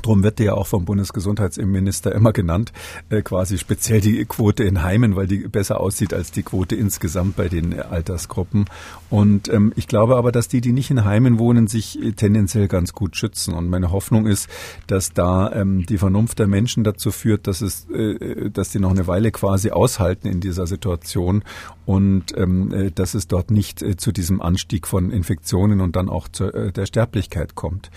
[0.02, 2.72] Drum wird ja auch vom Bundesgesundheitsminister immer genannt,
[3.10, 7.36] äh, quasi speziell die Quote in Heimen, weil die besser aussieht als die Quote insgesamt
[7.36, 8.66] bei den Altersgruppen.
[9.10, 12.94] Und ähm, ich glaube aber, dass die, die nicht in Heimen wohnen, sich tendenziell ganz
[12.94, 13.54] gut schützen.
[13.54, 14.50] Und meine Hoffnung ist,
[14.88, 18.92] dass da ähm, die Vernunft der Menschen dazu führt, dass es, äh, dass die noch
[18.92, 21.44] eine Weile quasi aushalten in dieser Situation
[21.86, 26.10] und ähm, äh, dass es dort nicht äh, zu diesem Anstieg von Infektionen und dann
[26.10, 27.92] auch zu äh, der Sterblichkeit kommt.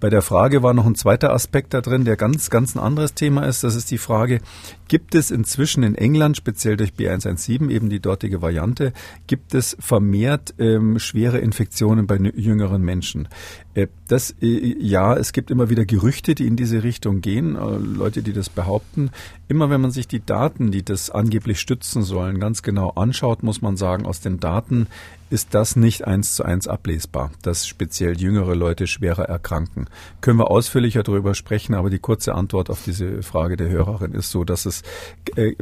[0.00, 3.14] Bei der Frage war noch ein zweiter Aspekt da drin, der ganz, ganz ein anderes
[3.14, 3.64] Thema ist.
[3.64, 4.40] Das ist die Frage,
[4.88, 8.92] gibt es inzwischen in England, speziell durch B117, eben die dortige Variante,
[9.26, 13.28] gibt es vermehrt ähm, schwere Infektionen bei jüngeren Menschen?
[13.78, 17.76] Äh, das, äh, ja, es gibt immer wieder Gerüchte, die in diese Richtung gehen, äh,
[17.76, 19.10] Leute, die das behaupten.
[19.48, 23.62] Immer wenn man sich die Daten, die das angeblich stützen sollen, ganz genau anschaut, muss
[23.62, 24.88] man sagen, aus den Daten
[25.30, 29.86] ist das nicht eins zu eins ablesbar, dass speziell jüngere Leute schwerer erkranken.
[30.22, 34.30] Können wir ausführlicher darüber sprechen, aber die kurze Antwort auf diese Frage der Hörerin ist
[34.30, 34.82] so, dass es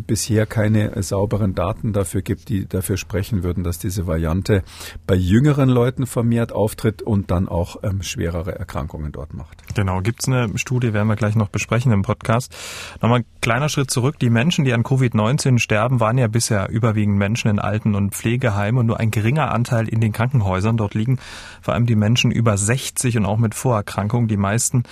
[0.06, 4.62] bisher keine sauberen Daten dafür gibt, die dafür sprechen würden, dass diese Variante
[5.04, 9.62] bei jüngeren Leuten vermehrt auftritt und dann auch ähm, schwerere Erkrankungen dort macht.
[9.74, 12.54] Genau, gibt es eine Studie, werden wir gleich noch besprechen im Podcast.
[13.02, 14.18] Nochmal ein kleiner Schritt zurück.
[14.18, 18.78] Die Menschen, die an Covid-19 sterben, waren ja bisher überwiegend Menschen in Alten- und Pflegeheimen
[18.80, 20.76] und nur ein geringer Anteil in den Krankenhäusern.
[20.76, 21.18] Dort liegen
[21.60, 24.28] vor allem die Menschen über 60 und auch mit Vorerkrankungen.
[24.28, 24.84] Die meisten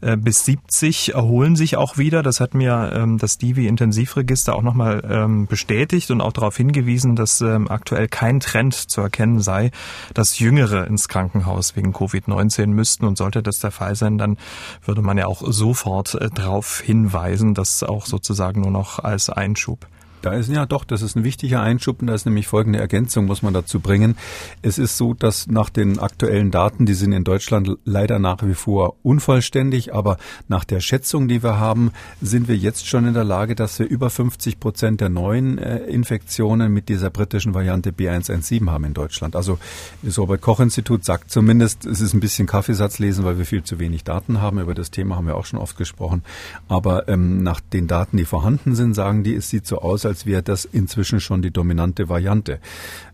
[0.00, 2.22] äh, bis 70 erholen sich auch wieder.
[2.22, 7.16] Das hat mir ähm, das Divi Intensivregister auch nochmal ähm, bestätigt und auch darauf hingewiesen,
[7.16, 9.70] dass ähm, aktuell kein Trend zu erkennen sei,
[10.14, 13.04] dass Jüngere ins Krankenhaus wegen Covid-19 Covid-19 müssten.
[13.06, 14.36] Und sollte das der Fall sein, dann
[14.84, 19.86] würde man ja auch sofort äh, darauf hinweisen, dass auch sozusagen nur noch als Einschub.
[20.22, 23.26] Da ist ja doch, das ist ein wichtiger Einschub und da ist nämlich folgende Ergänzung,
[23.26, 24.16] muss man dazu bringen.
[24.62, 28.54] Es ist so, dass nach den aktuellen Daten, die sind in Deutschland leider nach wie
[28.54, 33.24] vor unvollständig, aber nach der Schätzung, die wir haben, sind wir jetzt schon in der
[33.24, 38.68] Lage, dass wir über 50 Prozent der neuen äh, Infektionen mit dieser britischen Variante B117
[38.68, 39.36] haben in Deutschland.
[39.36, 39.58] Also
[40.02, 43.62] das Robert Koch Institut sagt zumindest, es ist ein bisschen Kaffeesatz lesen, weil wir viel
[43.62, 44.58] zu wenig Daten haben.
[44.58, 46.22] Über das Thema haben wir auch schon oft gesprochen.
[46.68, 50.26] Aber ähm, nach den Daten, die vorhanden sind, sagen die, es sieht so aus, als
[50.26, 52.58] wäre das inzwischen schon die dominante Variante.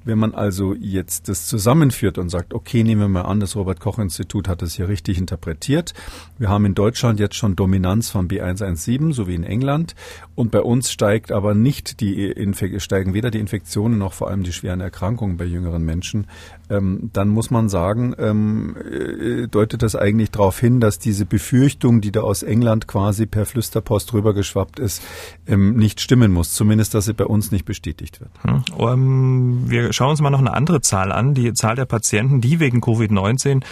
[0.04, 3.80] Wenn man also jetzt das zusammenführt und sagt, okay, nehmen wir mal an, das Robert
[3.80, 5.94] Koch Institut hat das hier richtig interpretiert.
[6.38, 9.94] Wir haben in Deutschland jetzt schon Dominanz von B117, so wie in England.
[10.34, 14.42] Und bei uns steigt aber nicht die Infek steigen weder die Infektionen noch vor allem
[14.42, 16.26] die schweren Erkrankungen bei jüngeren Menschen.
[16.70, 22.00] Ähm, dann muss man sagen, ähm, äh, deutet das eigentlich darauf hin, dass diese Befürchtung,
[22.00, 25.02] die da aus England quasi per Flüsterpost rübergeschwappt ist,
[25.46, 26.52] ähm, nicht stimmen muss.
[26.52, 28.30] Zumindest, dass sie bei uns nicht bestätigt wird.
[28.42, 28.62] Hm.
[28.76, 32.60] Um, wir schauen uns mal noch eine andere Zahl an, die Zahl der Patienten, die
[32.60, 33.62] wegen Covid-19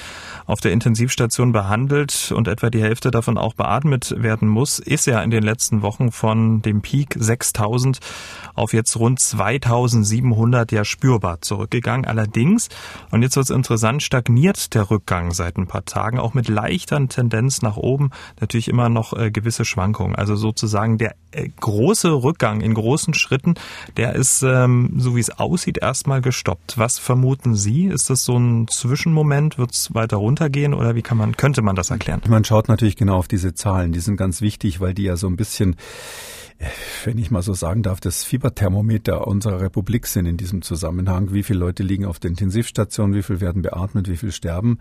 [0.47, 5.23] auf der Intensivstation behandelt und etwa die Hälfte davon auch beatmet werden muss, ist ja
[5.23, 8.01] in den letzten Wochen von dem Peak 6000
[8.55, 12.07] auf jetzt rund 2700 ja spürbar zurückgegangen.
[12.07, 12.69] Allerdings,
[13.11, 17.07] und jetzt wird es interessant, stagniert der Rückgang seit ein paar Tagen, auch mit leichter
[17.09, 20.17] Tendenz nach oben, natürlich immer noch äh, gewisse Schwankungen.
[20.17, 23.55] Also sozusagen der äh, große Rückgang in großen Schritten,
[23.97, 26.79] der ist, ähm, so wie es aussieht, erstmal gestoppt.
[26.79, 27.87] Was vermuten Sie?
[27.87, 29.59] Ist das so ein Zwischenmoment?
[29.59, 32.21] Wird es weiter runtergehen oder wie kann man, könnte man das erklären?
[32.29, 33.93] Man schaut natürlich genau auf diese Zahlen.
[33.93, 35.77] Die sind ganz wichtig, weil die ja so ein bisschen
[37.05, 41.33] wenn ich mal so sagen darf, das Fieberthermometer unserer Republik sind in diesem Zusammenhang.
[41.33, 44.79] Wie viele Leute liegen auf der Intensivstation, wie viel werden beatmet, wie viel sterben.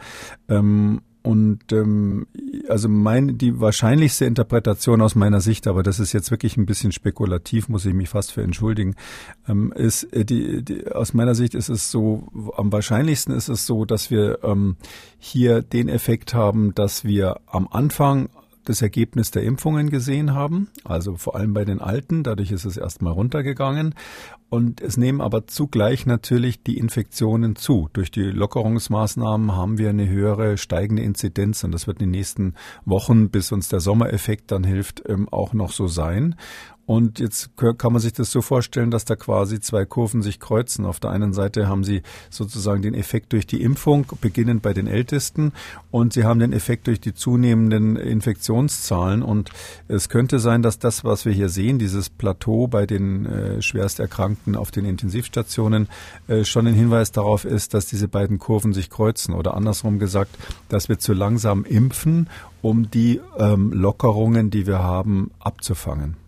[0.48, 2.26] Ähm, und ähm,
[2.68, 6.92] also mein, die wahrscheinlichste Interpretation aus meiner Sicht, aber das ist jetzt wirklich ein bisschen
[6.92, 8.96] spekulativ, muss ich mich fast für entschuldigen,
[9.48, 13.66] ähm, ist äh, die, die aus meiner Sicht ist es so, am wahrscheinlichsten ist es
[13.66, 14.78] so, dass wir ähm,
[15.20, 18.30] hier den Effekt haben, dass wir am Anfang
[18.66, 22.24] das Ergebnis der Impfungen gesehen haben, also vor allem bei den Alten.
[22.24, 23.96] Dadurch ist es erstmal runtergegangen.
[24.50, 27.90] Und es nehmen aber zugleich natürlich die Infektionen zu.
[27.94, 32.56] Durch die Lockerungsmaßnahmen haben wir eine höhere steigende Inzidenz und das wird in den nächsten
[32.84, 36.36] Wochen, bis uns der Sommereffekt dann hilft, ähm, auch noch so sein.
[36.92, 40.86] Und jetzt kann man sich das so vorstellen, dass da quasi zwei Kurven sich kreuzen.
[40.86, 44.88] Auf der einen Seite haben sie sozusagen den Effekt durch die Impfung, beginnend bei den
[44.88, 45.54] Ältesten,
[45.90, 49.24] und sie haben den Effekt durch die zunehmenden Infektionszahlen.
[49.24, 49.52] Und
[49.88, 54.58] es könnte sein, dass das, was wir hier sehen, dieses Plateau bei den äh, Schwersterkrankten
[54.58, 55.88] auf den Intensivstationen,
[56.28, 59.34] äh, schon ein Hinweis darauf ist, dass diese beiden Kurven sich kreuzen.
[59.34, 62.30] Oder andersrum gesagt, dass wir zu langsam impfen,
[62.62, 66.21] um die ähm, Lockerungen, die wir haben, abzufangen.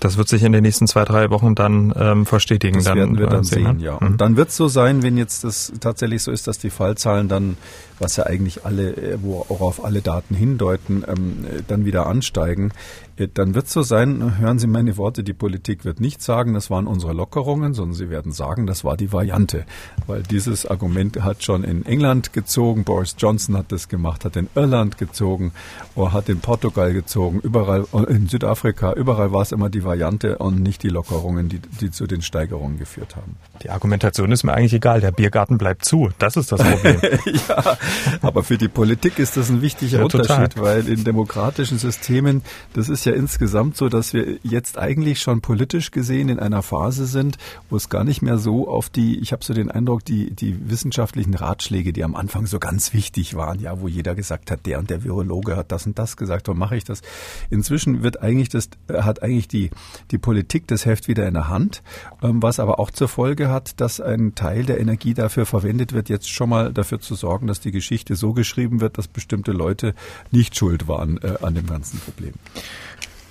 [0.00, 2.78] Das wird sich in den nächsten zwei, drei Wochen dann ähm, verstetigen.
[2.78, 3.94] Das dann, werden wir dann sehen, sehen ja.
[3.94, 4.16] Und mhm.
[4.16, 7.56] dann wird es so sein, wenn jetzt das tatsächlich so ist, dass die Fallzahlen dann
[7.98, 12.72] was ja eigentlich alle, äh, worauf alle Daten hindeuten, ähm, dann wieder ansteigen,
[13.18, 16.54] äh, dann wird es so sein, hören Sie meine Worte, die Politik wird nicht sagen,
[16.54, 19.64] das waren unsere Lockerungen, sondern sie werden sagen, das war die Variante.
[20.06, 24.48] Weil dieses Argument hat schon in England gezogen, Boris Johnson hat das gemacht, hat in
[24.54, 25.52] Irland gezogen,
[25.94, 30.38] oder hat in Portugal gezogen, überall äh, in Südafrika, überall war es immer die Variante
[30.38, 33.36] und nicht die Lockerungen, die, die zu den Steigerungen geführt haben.
[33.62, 37.00] Die Argumentation ist mir eigentlich egal, der Biergarten bleibt zu, das ist das Problem.
[37.48, 37.76] ja,
[38.22, 40.62] aber für die Politik ist das ein wichtiger ja, Unterschied, total.
[40.62, 45.90] weil in demokratischen Systemen, das ist ja insgesamt so, dass wir jetzt eigentlich schon politisch
[45.90, 47.38] gesehen in einer Phase sind,
[47.70, 50.70] wo es gar nicht mehr so auf die, ich habe so den Eindruck, die, die
[50.70, 54.78] wissenschaftlichen Ratschläge, die am Anfang so ganz wichtig waren, ja, wo jeder gesagt hat, der
[54.78, 57.02] und der Virologe hat das und das gesagt, warum mache ich das?
[57.50, 59.70] Inzwischen wird eigentlich das, hat eigentlich die,
[60.10, 61.82] die Politik das Heft wieder in der Hand,
[62.22, 66.08] ähm, was aber auch zur Folge hat, dass ein Teil der Energie dafür verwendet wird,
[66.08, 69.94] jetzt schon mal dafür zu sorgen, dass die Geschichte so geschrieben wird, dass bestimmte Leute
[70.32, 72.34] nicht schuld waren äh, an dem ganzen Problem.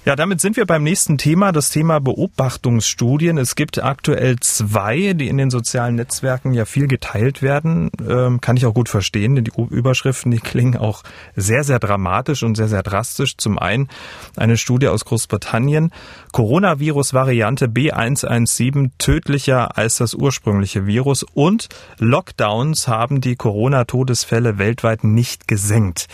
[0.07, 3.37] Ja, damit sind wir beim nächsten Thema, das Thema Beobachtungsstudien.
[3.37, 7.91] Es gibt aktuell zwei, die in den sozialen Netzwerken ja viel geteilt werden.
[8.07, 11.03] Ähm, kann ich auch gut verstehen, denn die Überschriften, die klingen auch
[11.35, 13.35] sehr, sehr dramatisch und sehr, sehr drastisch.
[13.35, 13.89] Zum einen
[14.37, 15.91] eine Studie aus Großbritannien.
[16.31, 21.67] Coronavirus-Variante B117 tödlicher als das ursprüngliche Virus und
[21.99, 26.07] Lockdowns haben die Corona-Todesfälle weltweit nicht gesenkt.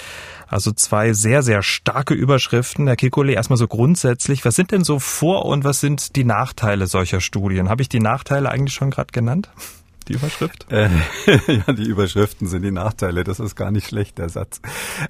[0.53, 2.85] Also zwei sehr, sehr starke Überschriften.
[2.85, 6.85] Herr Kikole, erstmal so grundsätzlich, was sind denn so Vor- und was sind die Nachteile
[6.85, 7.69] solcher Studien?
[7.69, 9.49] Habe ich die Nachteile eigentlich schon gerade genannt?
[10.07, 10.67] die Überschrift?
[10.71, 10.89] Äh,
[11.47, 13.23] ja, die Überschriften sind die Nachteile.
[13.23, 14.61] Das ist gar nicht schlecht, der Satz.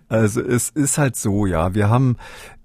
[0.07, 2.15] Also es ist halt so, ja, wir haben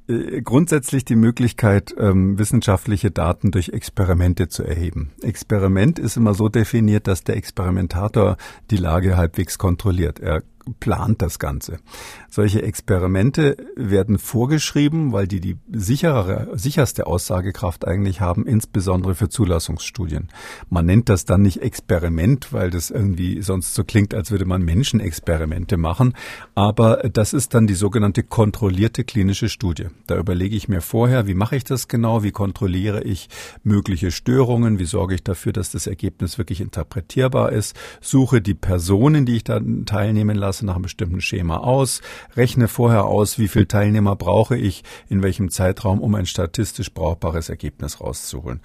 [0.08, 5.10] äh, grundsätzlich die Möglichkeit, ähm, wissenschaftliche Daten durch Experimente zu erheben.
[5.22, 8.36] Experiment ist immer so definiert, dass der Experimentator
[8.70, 10.20] die Lage halbwegs kontrolliert.
[10.20, 10.42] Er
[10.80, 11.78] plant das Ganze.
[12.30, 20.28] Solche Experimente werden vorgeschrieben, weil die die sichere, sicherste Aussagekraft eigentlich haben, insbesondere für Zulassungsstudien.
[20.68, 24.62] Man nennt das dann nicht Experiment, weil das irgendwie sonst so klingt, als würde man
[24.62, 26.14] Menschenexperimente machen.
[26.54, 29.86] Aber das ist dann die sogenannte kontrollierte klinische Studie.
[30.06, 32.22] Da überlege ich mir vorher, wie mache ich das genau?
[32.22, 33.28] Wie kontrolliere ich
[33.62, 34.78] mögliche Störungen?
[34.78, 37.76] Wie sorge ich dafür, dass das Ergebnis wirklich interpretierbar ist?
[38.00, 42.00] Suche die Personen, die ich dann teilnehmen lasse Klasse nach einem bestimmten Schema aus,
[42.36, 47.48] rechne vorher aus, wie viele Teilnehmer brauche ich in welchem Zeitraum, um ein statistisch brauchbares
[47.48, 48.60] Ergebnis rauszuholen.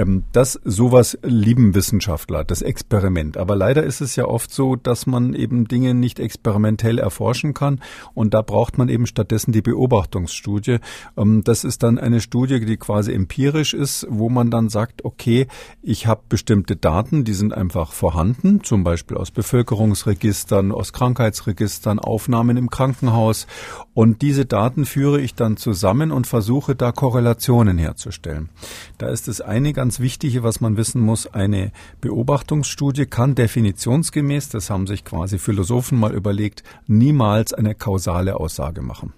[0.00, 3.36] Ähm, das sowas lieben Wissenschaftler, das Experiment.
[3.36, 7.80] Aber leider ist es ja oft so, dass man eben Dinge nicht experimentell erforschen kann
[8.14, 10.78] und da braucht man eben stattdessen die Beobachtungsstudie.
[11.16, 15.46] Ähm, das ist dann eine Studie, die quasi empirisch ist, wo man dann sagt, okay,
[15.82, 22.56] ich habe bestimmte Daten, die sind einfach vorhanden, zum Beispiel aus Bevölkerungsregistern, aus Krankheitsregistern, Aufnahmen
[22.56, 23.46] im Krankenhaus
[23.92, 28.48] und diese Daten führe ich dann zusammen und versuche da Korrelationen herzustellen.
[28.96, 31.26] Da ist es eine ganz wichtige, was man wissen muss.
[31.26, 38.82] Eine Beobachtungsstudie kann definitionsgemäß, das haben sich quasi Philosophen mal überlegt, niemals eine kausale Aussage
[38.82, 39.12] machen.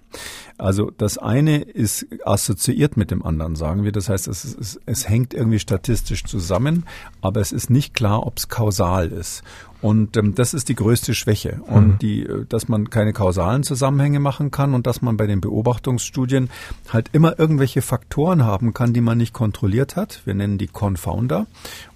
[0.57, 3.91] Also das eine ist assoziiert mit dem anderen, sagen wir.
[3.91, 6.85] Das heißt, es, es, es hängt irgendwie statistisch zusammen,
[7.21, 9.43] aber es ist nicht klar, ob es kausal ist.
[9.83, 11.59] Und ähm, das ist die größte Schwäche.
[11.67, 11.97] Und mhm.
[11.99, 16.49] die, äh, dass man keine kausalen Zusammenhänge machen kann und dass man bei den Beobachtungsstudien
[16.87, 20.21] halt immer irgendwelche Faktoren haben kann, die man nicht kontrolliert hat.
[20.23, 21.47] Wir nennen die Confounder.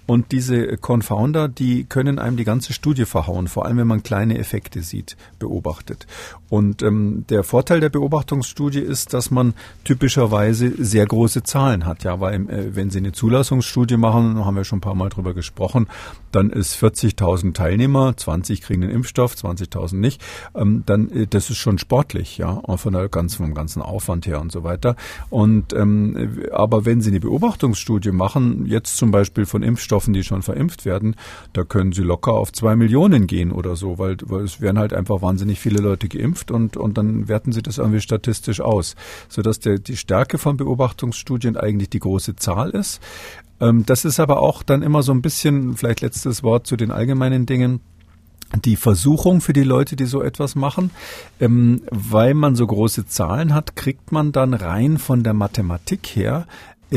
[0.08, 4.38] Und diese Confounder, die können einem die ganze Studie verhauen, vor allem wenn man kleine
[4.38, 6.06] Effekte sieht, beobachtet.
[6.48, 9.52] Und ähm, der Vorteil der Beobachtungsstudie ist, dass man
[9.84, 12.04] typischerweise sehr große Zahlen hat.
[12.04, 15.34] Ja, weil äh, wenn Sie eine Zulassungsstudie machen, haben wir schon ein paar Mal drüber
[15.34, 15.88] gesprochen,
[16.32, 20.22] dann ist 40.000 Teilnehmer, 20 kriegen den Impfstoff, 20.000 nicht.
[20.54, 24.40] Ähm, dann äh, das ist schon sportlich, ja, von der ganzen vom ganzen Aufwand her
[24.40, 24.96] und so weiter.
[25.28, 30.22] Und ähm, aber wenn Sie eine Beobachtungsstudie machen, jetzt zum Beispiel von Impfstoff Impfstoffen, die
[30.22, 31.16] schon verimpft werden,
[31.52, 34.92] da können sie locker auf zwei Millionen gehen oder so, weil, weil es werden halt
[34.92, 38.94] einfach wahnsinnig viele Leute geimpft und, und dann werten sie das irgendwie statistisch aus,
[39.28, 43.00] sodass der, die Stärke von Beobachtungsstudien eigentlich die große Zahl ist.
[43.60, 46.90] Ähm, das ist aber auch dann immer so ein bisschen, vielleicht letztes Wort zu den
[46.90, 47.80] allgemeinen Dingen,
[48.64, 50.90] die Versuchung für die Leute, die so etwas machen,
[51.38, 56.46] ähm, weil man so große Zahlen hat, kriegt man dann rein von der Mathematik her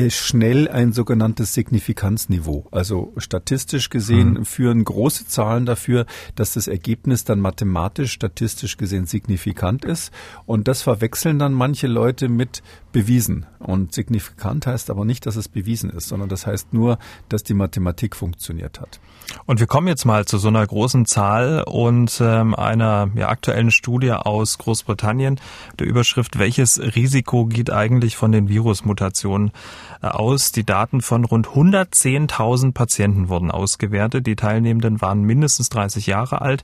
[0.10, 2.68] schnell ein sogenanntes Signifikanzniveau.
[2.72, 4.46] Also statistisch gesehen mhm.
[4.46, 10.14] führen große Zahlen dafür, dass das Ergebnis dann mathematisch, statistisch gesehen signifikant ist.
[10.46, 13.46] Und das verwechseln dann manche Leute mit bewiesen.
[13.60, 16.98] Und signifikant heißt aber nicht, dass es bewiesen ist, sondern das heißt nur,
[17.30, 19.00] dass die Mathematik funktioniert hat.
[19.46, 23.72] Und wir kommen jetzt mal zu so einer großen Zahl und ähm, einer ja, aktuellen
[23.72, 25.40] Studie aus Großbritannien.
[25.80, 30.52] Der Überschrift, welches Risiko geht eigentlich von den Virusmutationen äh, aus?
[30.52, 34.28] Die Daten von rund 110.000 Patienten wurden ausgewertet.
[34.28, 36.64] Die Teilnehmenden waren mindestens 30 Jahre alt.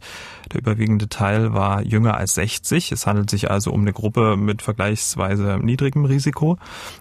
[0.52, 2.92] Der überwiegende Teil war jünger als 60.
[2.92, 6.58] Es handelt sich also um eine Gruppe mit vergleichsweise niedrigem Risiko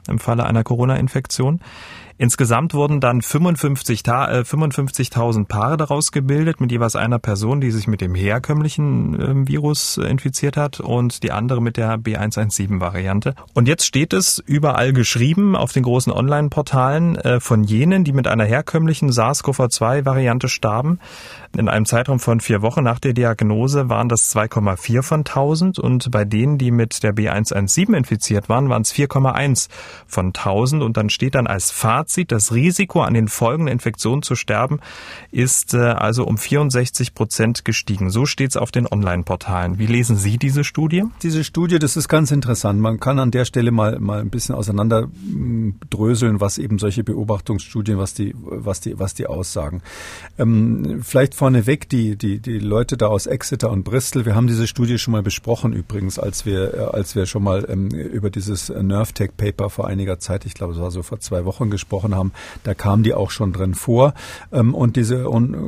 [0.09, 1.61] im Falle einer Corona-Infektion.
[2.19, 7.87] Insgesamt wurden dann 55.000 55 äh, Paare daraus gebildet mit jeweils einer Person, die sich
[7.87, 13.35] mit dem herkömmlichen ähm, Virus infiziert hat und die andere mit der B117-Variante.
[13.53, 18.27] Und jetzt steht es überall geschrieben auf den großen Online-Portalen äh, von jenen, die mit
[18.27, 20.99] einer herkömmlichen SARS-CoV-2-Variante starben.
[21.57, 26.11] In einem Zeitraum von vier Wochen nach der Diagnose waren das 2,4 von 1000 und
[26.11, 29.69] bei denen, die mit der B117 infiziert waren, waren es 4,1
[30.07, 34.23] von 1000 und dann steht dann als Fazit, das Risiko an den Folgen der Infektion
[34.23, 34.81] zu sterben
[35.31, 38.11] ist äh, also um 64 Prozent gestiegen.
[38.11, 39.79] So steht es auf den Online-Portalen.
[39.79, 41.05] Wie lesen Sie diese Studie?
[41.23, 42.81] Diese Studie, das ist ganz interessant.
[42.81, 45.09] Man kann an der Stelle mal, mal ein bisschen auseinander
[45.91, 49.83] dröseln, was eben solche Beobachtungsstudien, was die, was die, was die aussagen.
[50.39, 54.67] Ähm, vielleicht vorneweg, die, die, die Leute da aus Exeter und Bristol, wir haben diese
[54.67, 58.69] Studie schon mal besprochen übrigens, als wir, äh, als wir schon mal ähm, über dieses
[58.69, 62.33] NerveTech Paper vor einiger Zeit, ich glaube, es war so vor zwei Wochen gesprochen haben,
[62.65, 64.15] da kam die auch schon drin vor.
[64.53, 65.25] Ähm, und diese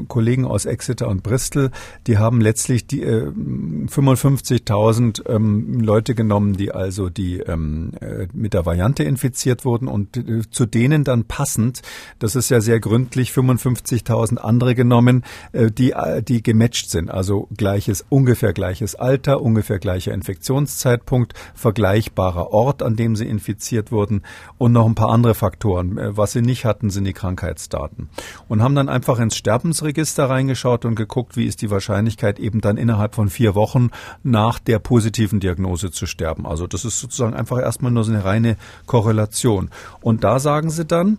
[0.09, 1.71] Kollegen aus Exeter und Bristol,
[2.07, 8.55] die haben letztlich die äh, 55.000 ähm, Leute genommen, die also die ähm, äh, mit
[8.55, 11.83] der Variante infiziert wurden und äh, zu denen dann passend,
[12.19, 17.11] das ist ja sehr gründlich, 55.000 andere genommen, äh, die, äh, die gematcht sind.
[17.11, 24.23] Also gleiches, ungefähr gleiches Alter, ungefähr gleicher Infektionszeitpunkt, vergleichbarer Ort, an dem sie infiziert wurden
[24.59, 25.99] und noch ein paar andere Faktoren.
[26.19, 28.11] Was sie nicht hatten, sind die Krankheitsdaten.
[28.49, 32.77] Und haben dann einfach ins Sterbensregister reingeschaut und geguckt, wie ist die Wahrscheinlichkeit eben dann
[32.77, 33.91] innerhalb von vier Wochen
[34.23, 36.47] nach der positiven Diagnose zu sterben.
[36.47, 38.57] Also das ist sozusagen einfach erstmal nur so eine reine
[38.87, 39.71] Korrelation.
[40.01, 41.19] Und da sagen sie dann,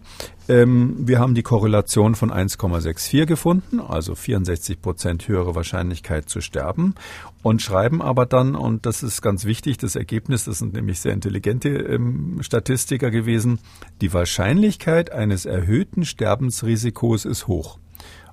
[0.50, 6.95] ähm, wir haben die Korrelation von 1,64 gefunden, also 64 Prozent höhere Wahrscheinlichkeit zu sterben
[7.43, 11.14] und schreiben aber dann, und das ist ganz wichtig, das Ergebnis, das sind nämlich sehr
[11.14, 13.60] intelligente ähm, Statistiker gewesen,
[14.02, 17.78] die Wahrscheinlichkeit eines erhöhten Sterbensrisikos ist hoch.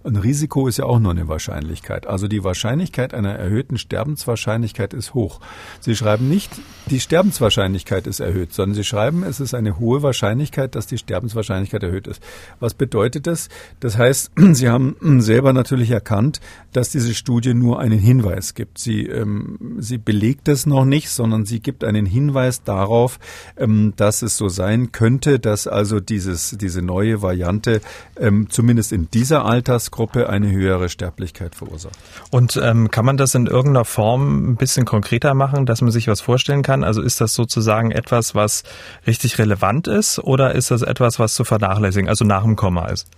[0.06, 2.06] Ein Risiko ist ja auch nur eine Wahrscheinlichkeit.
[2.06, 5.40] Also die Wahrscheinlichkeit einer erhöhten Sterbenswahrscheinlichkeit ist hoch.
[5.80, 6.52] Sie schreiben nicht,
[6.90, 11.82] die Sterbenswahrscheinlichkeit ist erhöht, sondern Sie schreiben, es ist eine hohe Wahrscheinlichkeit, dass die Sterbenswahrscheinlichkeit
[11.82, 12.22] erhöht ist.
[12.60, 13.48] Was bedeutet das?
[13.80, 16.40] Das heißt, Sie haben selber natürlich erkannt,
[16.72, 18.78] dass diese Studie nur einen Hinweis gibt.
[18.78, 23.18] Sie, ähm, sie belegt es noch nicht, sondern sie gibt einen Hinweis darauf,
[23.56, 27.80] ähm, dass es so sein könnte, dass also dieses, diese neue Variante
[28.20, 31.96] ähm, zumindest in dieser Altersgruppe Altersgruppe eine höhere Sterblichkeit verursacht.
[32.30, 36.08] Und ähm, kann man das in irgendeiner Form ein bisschen konkreter machen, dass man sich
[36.08, 36.84] was vorstellen kann?
[36.84, 38.62] Also ist das sozusagen etwas, was
[39.06, 43.08] richtig relevant ist oder ist das etwas, was zu vernachlässigen, also nach dem Komma ist?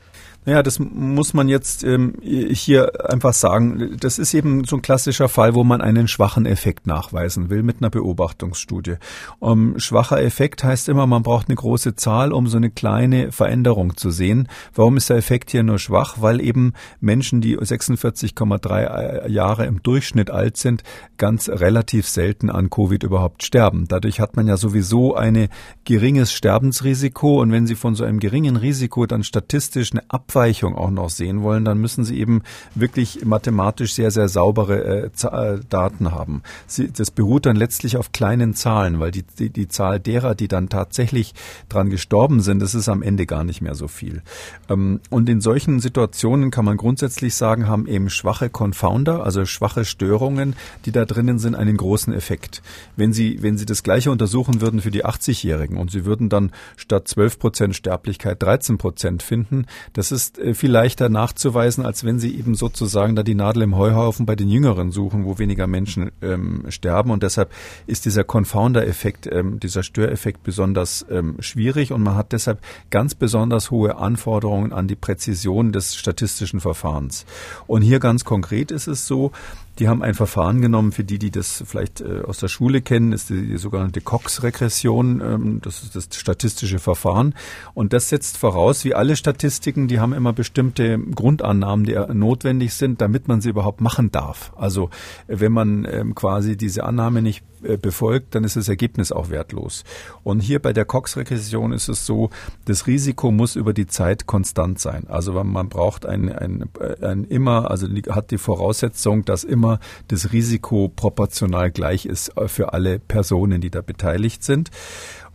[0.45, 3.97] Naja, das muss man jetzt ähm, hier einfach sagen.
[4.01, 7.83] Das ist eben so ein klassischer Fall, wo man einen schwachen Effekt nachweisen will mit
[7.83, 8.97] einer Beobachtungsstudie.
[9.41, 13.31] Um, ähm, schwacher Effekt heißt immer, man braucht eine große Zahl, um so eine kleine
[13.31, 14.49] Veränderung zu sehen.
[14.75, 16.17] Warum ist der Effekt hier nur schwach?
[16.21, 20.83] Weil eben Menschen, die 46,3 äh, Jahre im Durchschnitt alt sind,
[21.19, 23.87] ganz relativ selten an Covid überhaupt sterben.
[23.89, 25.49] Dadurch hat man ja sowieso ein
[25.85, 30.91] geringes Sterbensrisiko und wenn Sie von so einem geringen Risiko dann statistisch eine Abweichung auch
[30.91, 32.43] noch sehen wollen, dann müssen Sie eben
[32.75, 36.43] wirklich mathematisch sehr, sehr saubere äh, äh, Daten haben.
[36.67, 40.47] Sie, das beruht dann letztlich auf kleinen Zahlen, weil die, die, die Zahl derer, die
[40.47, 41.35] dann tatsächlich
[41.71, 44.23] dran gestorben sind, das ist am Ende gar nicht mehr so viel.
[44.69, 49.87] Ähm, und in solchen Situationen kann man grundsätzlich sagen, haben eben schwache Confounder, also schwache
[49.87, 52.61] Störungen, die da drinnen sind, einen großen Effekt.
[52.97, 56.53] Wenn Sie, wenn Sie das Gleiche untersuchen würden für die 80-Jährigen und Sie würden dann
[56.77, 59.65] statt 12 Prozent Sterblichkeit 13 Prozent finden,
[59.95, 63.63] das ist ist äh, viel leichter nachzuweisen, als wenn Sie eben sozusagen da die Nadel
[63.63, 67.13] im Heuhaufen bei den Jüngeren suchen, wo weniger Menschen ähm, sterben.
[67.13, 67.53] Und deshalb
[67.87, 72.59] ist dieser Confounder-Effekt, ähm, dieser Störeffekt besonders ähm, schwierig und man hat deshalb
[72.91, 77.25] ganz besonders hohe Anforderungen an die Präzision des statistischen Verfahrens.
[77.69, 79.31] Und hier ganz konkret ist es so,
[79.79, 83.13] die haben ein Verfahren genommen, für die, die das vielleicht äh, aus der Schule kennen,
[83.13, 85.21] ist die, die sogenannte Cox-Regression.
[85.21, 87.35] Ähm, das ist das statistische Verfahren.
[87.75, 93.01] Und das setzt voraus, wie alle Statistiken, die haben immer bestimmte Grundannahmen, die notwendig sind,
[93.01, 94.53] damit man sie überhaupt machen darf.
[94.57, 94.91] Also
[95.27, 99.85] wenn man ähm, quasi diese Annahme nicht äh, befolgt, dann ist das Ergebnis auch wertlos.
[100.23, 102.31] Und hier bei der Cox-Regression ist es so,
[102.65, 105.07] das Risiko muss über die Zeit konstant sein.
[105.09, 106.65] Also man braucht ein, ein,
[107.01, 112.73] ein immer, also hat die Voraussetzung, dass immer das Risiko proportional gleich ist äh, für
[112.73, 114.71] alle Personen, die da beteiligt sind.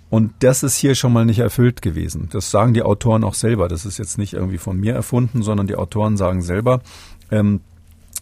[0.09, 2.30] Und das ist hier schon mal nicht erfüllt gewesen.
[2.32, 3.67] Das sagen die Autoren auch selber.
[3.67, 6.82] Das ist jetzt nicht irgendwie von mir erfunden, sondern die Autoren sagen selber,
[7.32, 7.61] ähm,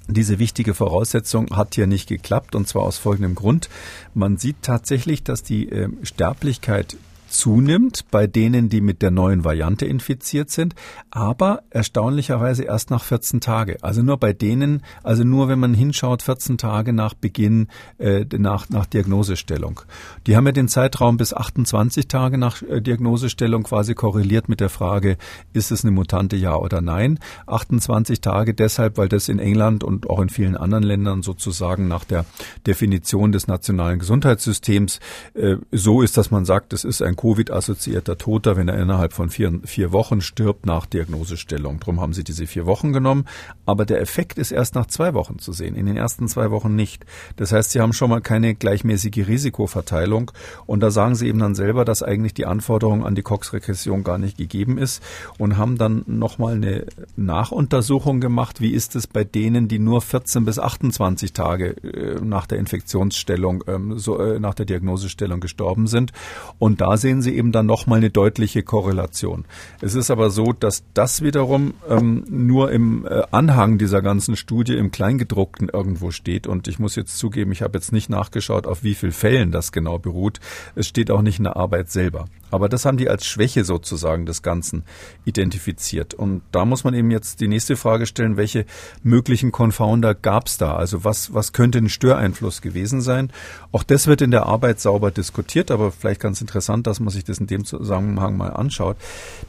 [0.08, 3.70] diese wichtige Voraussetzung hat hier nicht geklappt und zwar aus folgendem Grund.
[4.14, 6.98] Man sieht tatsächlich, dass die äh, Sterblichkeit
[7.32, 10.76] zunimmt bei denen, die mit der neuen Variante infiziert sind,
[11.10, 13.78] aber erstaunlicherweise erst nach 14 Tage.
[13.82, 17.68] Also nur bei denen, also nur wenn man hinschaut, 14 Tage nach Beginn,
[17.98, 19.82] äh, nach, nach Diagnosestellung.
[20.28, 24.70] Die haben ja den Zeitraum bis 28 Tage nach äh, Diagnosestellung quasi korreliert mit der
[24.70, 25.18] Frage,
[25.54, 27.20] ist es eine Mutante, ja oder nein.
[27.48, 32.04] 28 Tage deshalb, weil das in England und auch in vielen anderen Ländern sozusagen nach
[32.04, 32.26] der
[32.68, 35.00] Definition des nationalen Gesundheitssystems
[35.34, 39.30] äh, so ist, dass man sagt, es ist ein Long-Covid-assoziierter Toter, wenn er innerhalb von
[39.30, 41.80] vier, vier Wochen stirbt nach Diagnosestellung.
[41.80, 43.26] Darum haben sie diese vier Wochen genommen.
[43.66, 46.76] Aber der Effekt ist erst nach zwei Wochen zu sehen, in den ersten zwei Wochen
[46.76, 47.06] nicht.
[47.36, 50.32] Das heißt, sie haben schon mal keine gleichmäßige Risikoverteilung.
[50.66, 54.18] Und da sagen sie eben dann selber, dass eigentlich die Anforderung an die Cox-Regression gar
[54.18, 55.04] nicht gegeben ist
[55.38, 58.62] und haben dann nochmal eine Nachuntersuchung gemacht.
[58.62, 63.64] Wie ist es bei denen, die nur 14 bis 28 Tage äh, nach der Infektionsstellung,
[63.68, 66.12] ähm, so, äh, nach der Diagnosestellung gestorben sind?
[66.58, 69.46] Und da sehen Sie eben dann nochmal eine deutliche Korrelation.
[69.82, 74.78] Es ist aber so, dass das wiederum ähm, nur im äh, Anhang dieser ganzen Studie
[74.78, 76.48] im Kleingedruckten irgendwo steht.
[76.48, 79.74] Und ich muss jetzt zugeben, ich habe jetzt nicht nachgeschaut, auf wie viel Fällen das
[79.74, 80.40] genau beruht.
[80.76, 82.26] Es steht auch nicht in der Arbeit selber.
[82.52, 84.84] Aber das haben die als Schwäche sozusagen des Ganzen
[85.26, 86.14] identifiziert.
[86.14, 88.66] Und da muss man eben jetzt die nächste Frage stellen, welche
[89.04, 90.76] möglichen Confounder gab es da?
[90.76, 93.32] Also was, was könnte ein Störeinfluss gewesen sein?
[93.72, 97.24] Auch das wird in der Arbeit sauber diskutiert, aber vielleicht ganz interessant, dass man sich
[97.24, 98.98] das in dem Zusammenhang mal anschaut.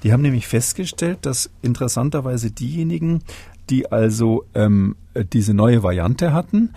[0.02, 3.22] Die haben nämlich festgestellt, dass interessanterweise diejenigen,
[3.70, 4.96] die also ähm,
[5.32, 6.70] diese neue Variante hatten,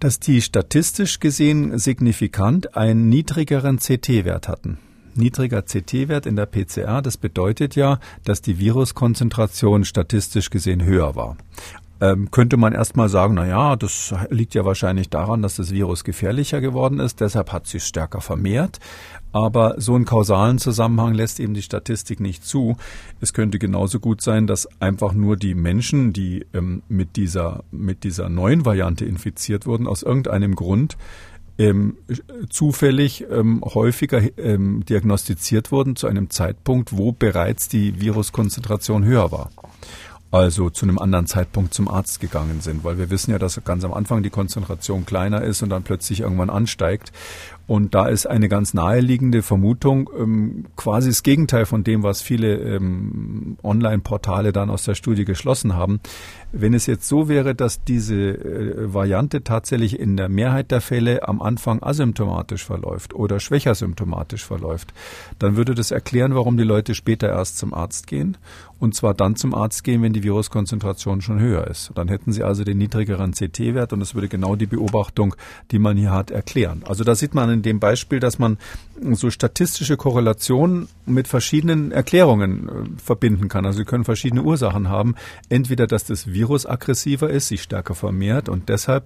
[0.00, 4.78] dass die statistisch gesehen signifikant einen niedrigeren CT-Wert hatten
[5.16, 11.36] niedriger CT-Wert in der PCR, das bedeutet ja, dass die Viruskonzentration statistisch gesehen höher war.
[11.98, 16.04] Ähm, könnte man erstmal sagen, na ja, das liegt ja wahrscheinlich daran, dass das Virus
[16.04, 18.80] gefährlicher geworden ist, deshalb hat sich stärker vermehrt.
[19.36, 22.78] Aber so einen kausalen Zusammenhang lässt eben die Statistik nicht zu.
[23.20, 28.04] Es könnte genauso gut sein, dass einfach nur die Menschen, die ähm, mit dieser, mit
[28.04, 30.96] dieser neuen Variante infiziert wurden, aus irgendeinem Grund
[31.58, 31.98] ähm,
[32.48, 39.50] zufällig ähm, häufiger ähm, diagnostiziert wurden zu einem Zeitpunkt, wo bereits die Viruskonzentration höher war.
[40.30, 43.84] Also zu einem anderen Zeitpunkt zum Arzt gegangen sind, weil wir wissen ja, dass ganz
[43.84, 47.12] am Anfang die Konzentration kleiner ist und dann plötzlich irgendwann ansteigt.
[47.66, 52.54] Und da ist eine ganz naheliegende Vermutung ähm, quasi das Gegenteil von dem, was viele
[52.58, 56.00] ähm, Online-Portale dann aus der Studie geschlossen haben.
[56.52, 61.26] Wenn es jetzt so wäre, dass diese äh, Variante tatsächlich in der Mehrheit der Fälle
[61.26, 64.94] am Anfang asymptomatisch verläuft oder schwächer symptomatisch verläuft,
[65.40, 68.36] dann würde das erklären, warum die Leute später erst zum Arzt gehen
[68.78, 71.90] und zwar dann zum Arzt gehen, wenn die Viruskonzentration schon höher ist.
[71.94, 75.34] Dann hätten sie also den niedrigeren CT-Wert und das würde genau die Beobachtung,
[75.70, 76.82] die man hier hat, erklären.
[76.86, 78.58] Also da sieht man in dem Beispiel, dass man
[79.12, 83.66] so statistische Korrelationen mit verschiedenen Erklärungen äh, verbinden kann.
[83.66, 85.14] Also sie können verschiedene Ursachen haben.
[85.48, 89.04] Entweder, dass das Virus aggressiver ist, sich stärker vermehrt und deshalb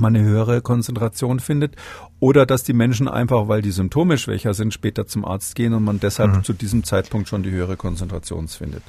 [0.00, 1.76] man eine höhere Konzentration findet
[2.20, 5.84] oder dass die Menschen einfach, weil die Symptome schwächer sind, später zum Arzt gehen und
[5.84, 6.44] man deshalb mhm.
[6.44, 8.82] zu diesem Zeitpunkt schon die höhere Konzentration findet.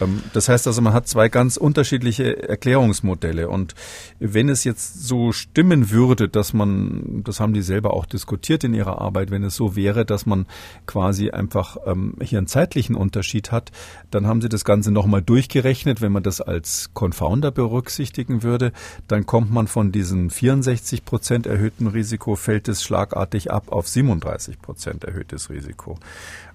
[0.00, 3.48] Ähm, das heißt also, man hat zwei ganz unterschiedliche Erklärungsmodelle.
[3.48, 3.74] Und
[4.18, 8.74] wenn es jetzt so stimmen würde, dass man, das haben die selber auch diskutiert in
[8.74, 10.46] ihrer Arbeit, wenn es so wäre, dass man
[10.86, 13.70] quasi einfach ähm, hier einen zeitlichen Unterschied hat,
[14.10, 16.00] dann haben sie das Ganze nochmal durchgerechnet.
[16.00, 18.72] Wenn man das als Confounder berücksichtigen würde,
[19.08, 24.60] dann kommt man von diesem 64 Prozent erhöhten Risiko, fällt es schlagartig ab auf 37
[24.60, 25.98] Prozent erhöhtes Risiko.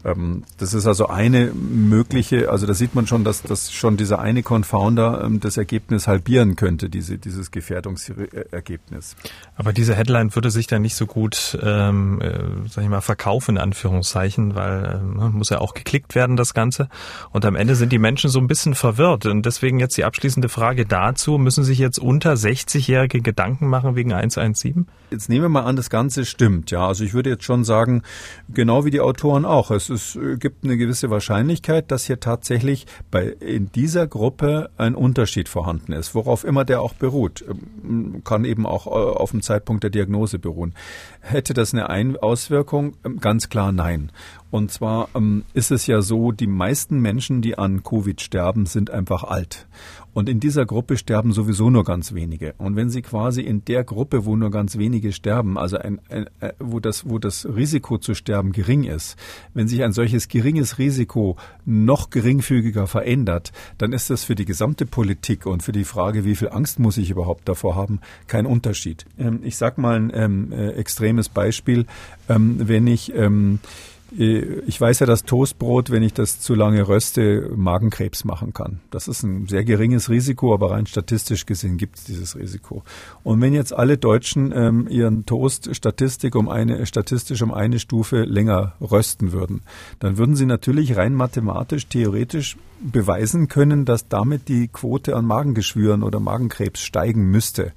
[0.05, 4.19] Ähm, das ist also eine mögliche, also da sieht man schon, dass, dass schon dieser
[4.19, 9.15] eine Confounder ähm, das Ergebnis halbieren könnte, diese, dieses Gefährdungsergebnis.
[9.55, 13.55] Aber diese Headline würde sich dann nicht so gut, ähm, äh, sag ich mal, verkaufen,
[13.55, 16.89] in Anführungszeichen, weil äh, muss ja auch geklickt werden, das Ganze.
[17.31, 19.25] Und am Ende sind die Menschen so ein bisschen verwirrt.
[19.25, 24.13] Und deswegen jetzt die abschließende Frage dazu, müssen sich jetzt unter 60-Jährige Gedanken machen wegen
[24.13, 24.87] 117?
[25.09, 26.71] Jetzt nehmen wir mal an, das Ganze stimmt.
[26.71, 28.03] Ja, also ich würde jetzt schon sagen,
[28.49, 29.71] genau wie die Autoren auch.
[29.71, 34.95] Es es äh, gibt eine gewisse Wahrscheinlichkeit, dass hier tatsächlich bei, in dieser Gruppe ein
[34.95, 37.43] Unterschied vorhanden ist, worauf immer der auch beruht.
[37.47, 40.73] Ähm, kann eben auch äh, auf dem Zeitpunkt der Diagnose beruhen.
[41.21, 42.93] Hätte das eine ein Auswirkung?
[43.03, 44.11] Ähm, ganz klar nein.
[44.51, 48.89] Und zwar ähm, ist es ja so, die meisten Menschen, die an Covid sterben, sind
[48.89, 49.67] einfach alt.
[50.15, 52.53] Und in dieser Gruppe sterben sowieso nur ganz wenige.
[52.57, 56.27] Und wenn Sie quasi in der Gruppe, wo nur ganz wenige sterben, also ein, ein,
[56.39, 59.17] äh, wo, das, wo das Risiko zu sterben gering ist,
[59.53, 61.35] wenn sich ein solches geringes Risiko
[61.65, 66.37] noch geringfügiger verändert, dann ist das für die gesamte Politik und für die Frage, wie
[66.37, 69.05] viel Angst muss ich überhaupt davor haben, kein Unterschied.
[69.19, 71.87] Ähm, ich sage mal ein ähm, äh, extremes Beispiel.
[72.29, 76.87] Ähm, wenn ich ähm, äh, ich weiß ja, dass Toastbrot, wenn ich das zu lange
[76.87, 78.79] röste, Magenkrebs machen kann.
[78.89, 82.83] Das ist ein sehr geringes Risiko, aber rein statistisch gesehen gibt es dieses Risiko.
[83.23, 88.23] Und wenn jetzt alle Deutschen ähm, ihren Toast Statistik um eine, statistisch um eine Stufe
[88.23, 89.61] länger rösten würden,
[89.99, 96.03] dann würden sie natürlich rein mathematisch, theoretisch beweisen können, dass damit die Quote an Magengeschwüren
[96.03, 97.73] oder Magenkrebs steigen müsste.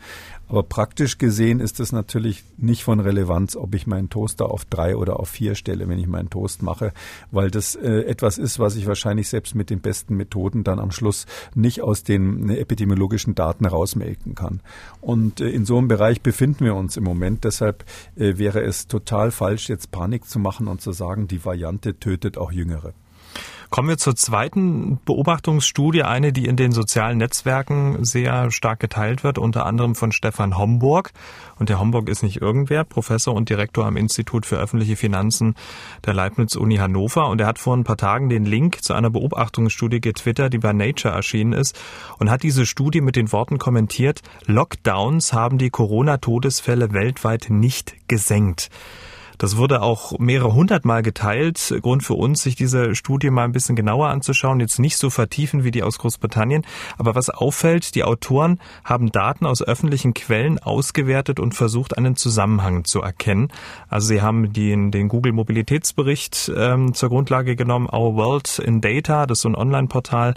[0.49, 4.97] Aber praktisch gesehen ist es natürlich nicht von Relevanz, ob ich meinen Toaster auf drei
[4.97, 6.93] oder auf vier stelle, wenn ich meinen Toast mache,
[7.31, 10.91] weil das äh, etwas ist, was ich wahrscheinlich selbst mit den besten Methoden dann am
[10.91, 14.61] Schluss nicht aus den äh, epidemiologischen Daten rausmelken kann.
[15.03, 17.45] Und äh, in so einem Bereich befinden wir uns im Moment.
[17.45, 17.85] Deshalb
[18.17, 22.39] äh, wäre es total falsch, jetzt Panik zu machen und zu sagen, die Variante tötet
[22.39, 22.95] auch Jüngere.
[23.71, 29.37] Kommen wir zur zweiten Beobachtungsstudie, eine, die in den sozialen Netzwerken sehr stark geteilt wird,
[29.37, 31.13] unter anderem von Stefan Homburg.
[31.59, 35.55] Und der Homburg ist nicht irgendwer, Professor und Direktor am Institut für öffentliche Finanzen
[36.07, 37.29] der Leibniz-Uni Hannover.
[37.29, 40.73] Und er hat vor ein paar Tagen den Link zu einer Beobachtungsstudie getwittert, die bei
[40.73, 41.79] Nature erschienen ist
[42.19, 48.71] und hat diese Studie mit den Worten kommentiert, Lockdowns haben die Corona-Todesfälle weltweit nicht gesenkt.
[49.39, 51.75] Das wurde auch mehrere hundertmal geteilt.
[51.81, 55.65] Grund für uns, sich diese Studie mal ein bisschen genauer anzuschauen, jetzt nicht so vertiefen
[55.65, 56.67] wie die aus Großbritannien.
[56.99, 62.85] Aber was auffällt, die Autoren haben Daten aus öffentlichen Quellen ausgewertet und versucht, einen Zusammenhang
[62.85, 63.49] zu erkennen.
[63.89, 69.27] Also sie haben den, den Google Mobilitätsbericht ähm, zur Grundlage genommen, Our World in Data,
[69.27, 70.35] das ist so ein Online-Portal,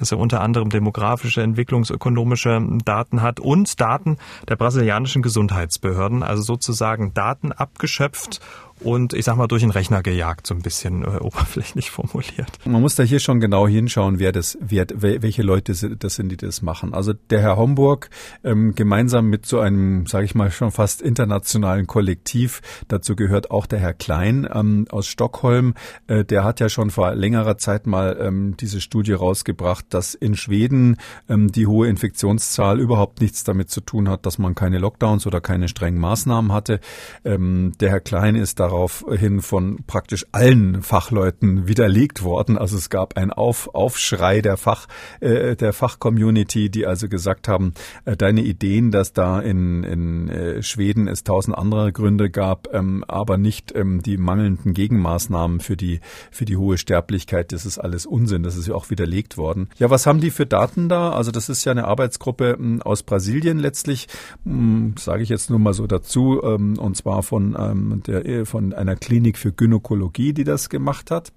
[0.00, 4.16] das ja unter anderem demografische, entwicklungsökonomische Daten hat und Daten
[4.48, 8.40] der brasilianischen Gesundheitsbehörden, also sozusagen Daten abgeschöpft
[8.80, 12.50] und ich sag mal durch den Rechner gejagt, so ein bisschen äh, oberflächlich formuliert.
[12.64, 16.36] Man muss da hier schon genau hinschauen, wer das, wer, welche Leute das sind, die
[16.36, 16.94] das machen.
[16.94, 18.10] Also der Herr Homburg
[18.42, 23.66] ähm, gemeinsam mit so einem, sage ich mal, schon fast internationalen Kollektiv, dazu gehört auch
[23.66, 25.74] der Herr Klein ähm, aus Stockholm,
[26.06, 30.36] äh, der hat ja schon vor längerer Zeit mal ähm, diese Studie rausgebracht, dass in
[30.36, 30.96] Schweden
[31.28, 35.40] ähm, die hohe Infektionszahl überhaupt nichts damit zu tun hat, dass man keine Lockdowns oder
[35.40, 36.80] keine strengen Maßnahmen hatte.
[37.24, 42.56] Ähm, der Herr Klein ist da daraufhin von praktisch allen Fachleuten widerlegt worden.
[42.56, 44.86] Also es gab einen Auf, Aufschrei der Fach,
[45.20, 50.62] äh, der Fachcommunity, die also gesagt haben, äh, deine Ideen, dass da in, in äh,
[50.62, 56.00] Schweden es tausend andere Gründe gab, ähm, aber nicht ähm, die mangelnden Gegenmaßnahmen für die,
[56.30, 58.42] für die hohe Sterblichkeit, das ist alles Unsinn.
[58.42, 59.68] Das ist ja auch widerlegt worden.
[59.78, 61.10] Ja, was haben die für Daten da?
[61.10, 64.06] Also das ist ja eine Arbeitsgruppe ähm, aus Brasilien letztlich,
[64.46, 68.59] ähm, sage ich jetzt nur mal so dazu, ähm, und zwar von ähm, der von
[68.60, 71.32] von einer Klinik für Gynäkologie, die das gemacht hat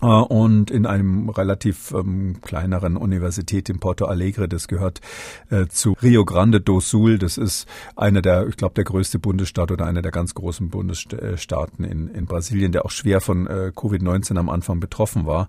[0.00, 4.48] äh, und in einem relativ ähm, kleineren Universität in Porto Alegre.
[4.48, 5.02] Das gehört
[5.50, 7.18] äh, zu Rio Grande do Sul.
[7.18, 7.66] Das ist
[7.96, 12.24] einer der, ich glaube, der größte Bundesstaat oder einer der ganz großen Bundesstaaten in, in
[12.24, 15.48] Brasilien, der auch schwer von äh, Covid-19 am Anfang betroffen war.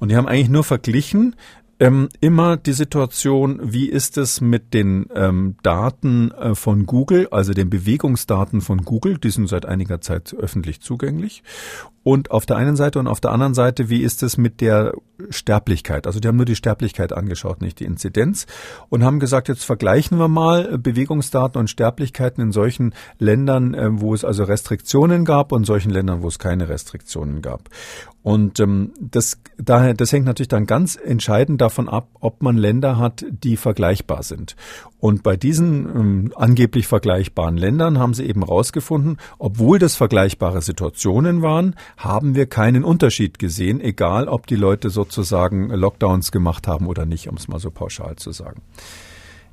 [0.00, 1.36] Und die haben eigentlich nur verglichen,
[1.80, 7.52] ähm, immer die Situation, wie ist es mit den ähm, Daten äh, von Google, also
[7.52, 11.42] den Bewegungsdaten von Google, die sind seit einiger Zeit öffentlich zugänglich.
[12.04, 14.92] Und auf der einen Seite und auf der anderen Seite, wie ist es mit der
[15.30, 16.06] Sterblichkeit?
[16.06, 18.46] Also die haben nur die Sterblichkeit angeschaut, nicht die Inzidenz
[18.90, 24.14] und haben gesagt, jetzt vergleichen wir mal Bewegungsdaten und Sterblichkeiten in solchen Ländern, äh, wo
[24.14, 27.70] es also Restriktionen gab und solchen Ländern, wo es keine Restriktionen gab.
[28.24, 32.96] Und ähm, das, daher, das hängt natürlich dann ganz entscheidend davon ab, ob man Länder
[32.96, 34.56] hat, die vergleichbar sind.
[34.98, 41.42] Und bei diesen ähm, angeblich vergleichbaren Ländern haben sie eben herausgefunden, obwohl das vergleichbare Situationen
[41.42, 47.04] waren, haben wir keinen Unterschied gesehen, egal ob die Leute sozusagen Lockdowns gemacht haben oder
[47.04, 48.62] nicht, um es mal so pauschal zu sagen.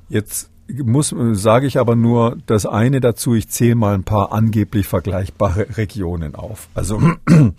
[0.08, 4.86] Jetzt muss, sage ich aber nur das eine dazu, ich zähle mal ein paar angeblich
[4.86, 6.68] vergleichbare Regionen auf.
[6.72, 7.02] Also,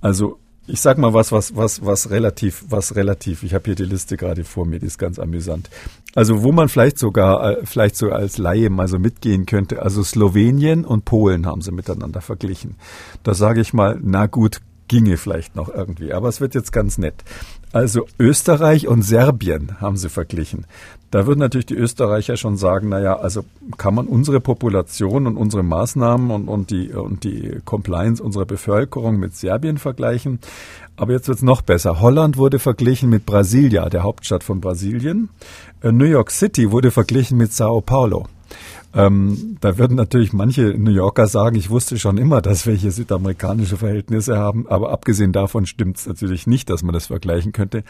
[0.00, 3.84] also ich sag mal was, was, was, was relativ, was relativ, ich habe hier die
[3.84, 5.70] Liste gerade vor mir, die ist ganz amüsant.
[6.14, 10.02] Also wo man vielleicht sogar, äh, vielleicht sogar als Laie mal so mitgehen könnte, also
[10.02, 12.76] Slowenien und Polen haben sie miteinander verglichen.
[13.22, 16.98] Da sage ich mal, na gut, ginge vielleicht noch irgendwie, aber es wird jetzt ganz
[16.98, 17.24] nett.
[17.72, 20.66] Also Österreich und Serbien haben sie verglichen.
[21.10, 23.44] Da würden natürlich die Österreicher schon sagen, naja, also
[23.78, 29.18] kann man unsere Population und unsere Maßnahmen und, und, die, und die Compliance unserer Bevölkerung
[29.18, 30.40] mit Serbien vergleichen.
[30.96, 32.00] Aber jetzt wird's noch besser.
[32.00, 35.28] Holland wurde verglichen mit Brasilia, der Hauptstadt von Brasilien.
[35.82, 38.26] Äh, New York City wurde verglichen mit Sao Paulo.
[38.96, 42.90] Ähm, da würden natürlich manche New Yorker sagen, ich wusste schon immer, dass wir hier
[42.90, 47.84] südamerikanische Verhältnisse haben, aber abgesehen davon stimmt es natürlich nicht, dass man das vergleichen könnte.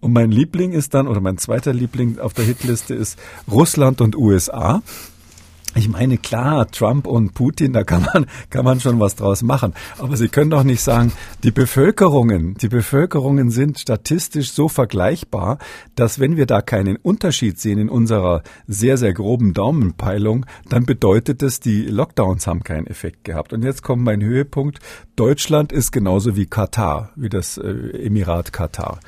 [0.00, 4.16] Und mein Liebling ist dann, oder mein zweiter Liebling auf der Hitliste ist Russland und
[4.16, 4.82] USA.
[5.78, 9.74] Ich meine, klar, Trump und Putin, da kann man, kann man schon was draus machen.
[9.98, 11.12] Aber Sie können doch nicht sagen,
[11.44, 15.58] die Bevölkerungen, die Bevölkerungen sind statistisch so vergleichbar,
[15.94, 21.44] dass wenn wir da keinen Unterschied sehen in unserer sehr, sehr groben Daumenpeilung, dann bedeutet
[21.44, 23.52] es, die Lockdowns haben keinen Effekt gehabt.
[23.52, 24.80] Und jetzt kommt mein Höhepunkt.
[25.14, 27.70] Deutschland ist genauso wie Katar, wie das äh,
[28.04, 28.98] Emirat Katar.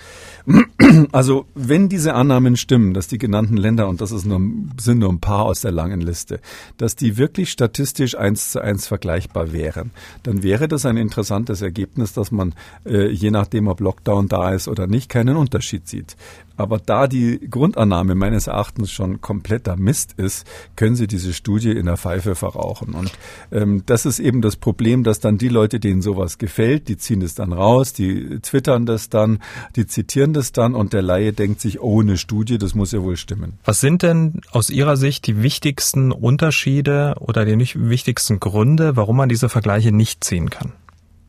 [1.13, 4.41] Also wenn diese Annahmen stimmen, dass die genannten Länder, und das ist nur,
[4.81, 6.41] sind nur ein paar aus der langen Liste,
[6.79, 9.91] dass die wirklich statistisch eins zu eins vergleichbar wären,
[10.23, 14.69] dann wäre das ein interessantes Ergebnis, dass man äh, je nachdem, ob Lockdown da ist
[14.69, 16.17] oder nicht, keinen Unterschied sieht.
[16.61, 20.47] Aber da die Grundannahme meines Erachtens schon kompletter Mist ist,
[20.77, 22.95] können Sie diese Studie in der Pfeife verrauchen.
[22.95, 23.11] Und
[23.51, 27.23] ähm, das ist eben das Problem, dass dann die Leute, denen sowas gefällt, die ziehen
[27.23, 29.39] es dann raus, die twittern das dann,
[29.75, 33.03] die zitieren das dann und der Laie denkt sich, oh, eine Studie, das muss ja
[33.03, 33.55] wohl stimmen.
[33.65, 39.31] Was sind denn aus Ihrer Sicht die wichtigsten Unterschiede oder die wichtigsten Gründe, warum man
[39.31, 40.73] diese Vergleiche nicht ziehen kann?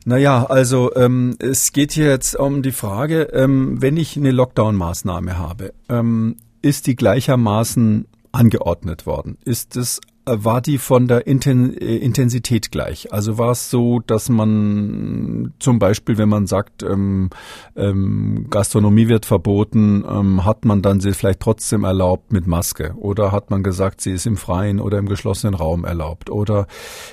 [0.04, 5.38] Naja, also ähm, es geht hier jetzt um die Frage, ähm, wenn ich eine Lockdown-Maßnahme
[5.38, 9.38] habe, ähm, ist die gleichermaßen angeordnet worden?
[9.44, 13.12] Ist es war die von der äh, Intensität gleich?
[13.12, 17.30] Also war es so, dass man zum Beispiel, wenn man sagt, ähm,
[17.74, 22.94] ähm, Gastronomie wird verboten, ähm, hat man dann sie vielleicht trotzdem erlaubt mit Maske?
[22.96, 26.30] Oder hat man gesagt, sie ist im freien oder im geschlossenen Raum erlaubt?
[26.30, 26.66] Oder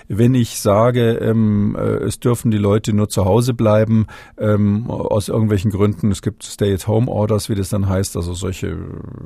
[0.08, 4.06] wenn ich sage, ähm, äh, es dürfen die Leute nur zu Hause bleiben,
[4.38, 8.78] ähm, aus irgendwelchen Gründen, es gibt Stay-at-Home-Orders, wie das dann heißt, also solche,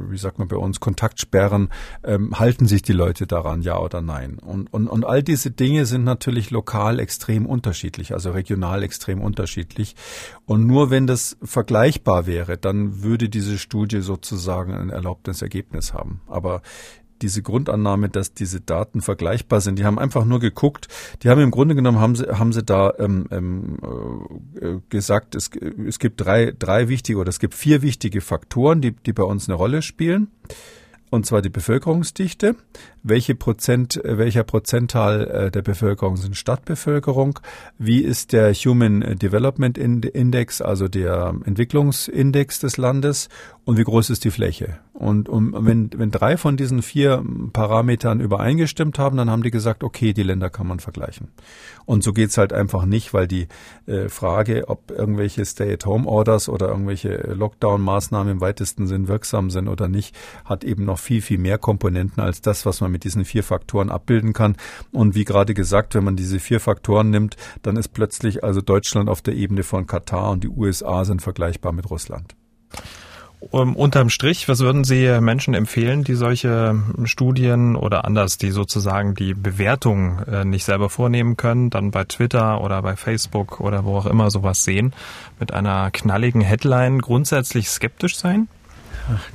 [0.09, 1.69] wie sagt man bei uns, Kontaktsperren,
[2.03, 3.61] ähm, halten sich die Leute daran?
[3.61, 4.39] Ja, oder nein.
[4.39, 9.95] Und, und, und all diese Dinge sind natürlich lokal extrem unterschiedlich, also regional extrem unterschiedlich.
[10.45, 16.21] Und nur wenn das vergleichbar wäre, dann würde diese Studie sozusagen ein erlaubtes Ergebnis haben.
[16.27, 16.61] Aber
[17.23, 19.79] diese Grundannahme, dass diese Daten vergleichbar sind.
[19.79, 20.89] Die haben einfach nur geguckt.
[21.23, 23.77] Die haben im Grunde genommen haben sie haben sie da ähm, ähm,
[24.59, 25.49] äh, gesagt, es,
[25.87, 29.47] es gibt drei drei wichtige oder es gibt vier wichtige Faktoren, die die bei uns
[29.47, 30.27] eine Rolle spielen
[31.13, 32.55] und zwar die Bevölkerungsdichte.
[33.03, 37.39] Welche Prozent, welcher Prozentteil äh, der Bevölkerung sind Stadtbevölkerung?
[37.77, 43.29] Wie ist der Human Development Index, also der Entwicklungsindex des Landes?
[43.65, 44.79] Und wie groß ist die Fläche?
[44.91, 49.85] Und um, wenn, wenn drei von diesen vier Parametern übereingestimmt haben, dann haben die gesagt,
[49.85, 51.29] okay, die Länder kann man vergleichen.
[51.85, 53.47] Und so geht's halt einfach nicht, weil die
[53.85, 60.13] äh, Frage, ob irgendwelche Stay-at-Home-Orders oder irgendwelche Lockdown-Maßnahmen im weitesten Sinn wirksam sind oder nicht,
[60.43, 63.89] hat eben noch viel, viel mehr Komponenten als das, was man mit diesen vier Faktoren
[63.89, 64.57] abbilden kann.
[64.91, 69.09] Und wie gerade gesagt, wenn man diese vier Faktoren nimmt, dann ist plötzlich also Deutschland
[69.09, 72.35] auf der Ebene von Katar und die USA sind vergleichbar mit Russland.
[73.51, 79.15] Um, unterm Strich, was würden Sie Menschen empfehlen, die solche Studien oder anders, die sozusagen
[79.15, 83.97] die Bewertung äh, nicht selber vornehmen können, dann bei Twitter oder bei Facebook oder wo
[83.97, 84.93] auch immer sowas sehen,
[85.39, 88.47] mit einer knalligen Headline grundsätzlich skeptisch sein?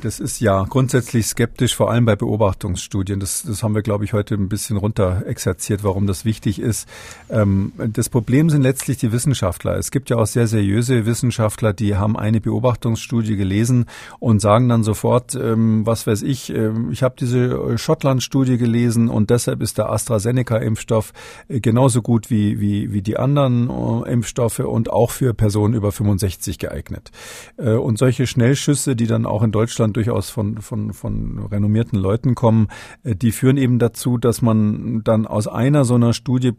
[0.01, 3.21] Das ist ja grundsätzlich skeptisch, vor allem bei Beobachtungsstudien.
[3.21, 6.89] Das, das haben wir, glaube ich, heute ein bisschen runter exerziert, warum das wichtig ist.
[7.29, 9.77] Ähm, das Problem sind letztlich die Wissenschaftler.
[9.77, 13.87] Es gibt ja auch sehr seriöse Wissenschaftler, die haben eine Beobachtungsstudie gelesen
[14.19, 19.31] und sagen dann sofort, ähm, was weiß ich, äh, ich habe diese Schottland-Studie gelesen und
[19.31, 21.12] deshalb ist der AstraZeneca-Impfstoff
[21.49, 25.93] äh, genauso gut wie, wie, wie die anderen äh, Impfstoffe und auch für Personen über
[25.93, 27.11] 65 geeignet.
[27.57, 32.37] Äh, und solche Schnellschüsse, die dann auch in Deutschland durchaus von, von, von renommierten Leuten
[32.37, 32.69] kommen,
[33.03, 36.53] äh, die führen eben dazu, dass man dann aus einer so einer Studie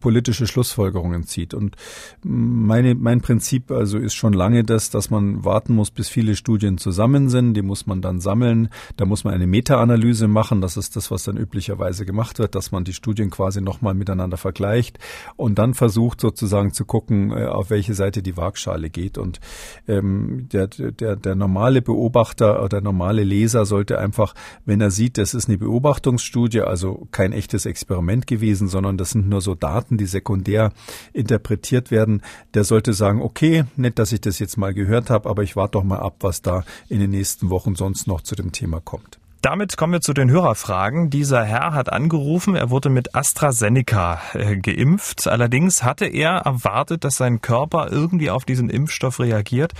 [0.00, 1.54] politische Schlussfolgerungen zieht.
[1.54, 1.76] Und
[2.22, 6.76] meine, mein Prinzip also ist schon lange das, dass man warten muss, bis viele Studien
[6.76, 7.54] zusammen sind.
[7.54, 8.68] Die muss man dann sammeln.
[8.98, 10.60] Da muss man eine Meta-Analyse machen.
[10.60, 14.36] Das ist das, was dann üblicherweise gemacht wird, dass man die Studien quasi nochmal miteinander
[14.36, 14.98] vergleicht
[15.36, 19.16] und dann versucht sozusagen zu gucken, äh, auf welche Seite die Waagschale geht.
[19.16, 19.40] Und
[19.88, 24.34] ähm, der, der, der normale Beobachter Beobachter oder normale Leser sollte einfach,
[24.64, 29.28] wenn er sieht, das ist eine Beobachtungsstudie, also kein echtes Experiment gewesen, sondern das sind
[29.28, 30.72] nur so Daten, die sekundär
[31.12, 32.22] interpretiert werden,
[32.54, 35.72] der sollte sagen, okay, nett, dass ich das jetzt mal gehört habe, aber ich warte
[35.72, 39.21] doch mal ab, was da in den nächsten Wochen sonst noch zu dem Thema kommt.
[39.42, 41.10] Damit kommen wir zu den Hörerfragen.
[41.10, 45.26] Dieser Herr hat angerufen, er wurde mit AstraZeneca äh, geimpft.
[45.26, 49.72] Allerdings hatte er erwartet, dass sein Körper irgendwie auf diesen Impfstoff reagiert.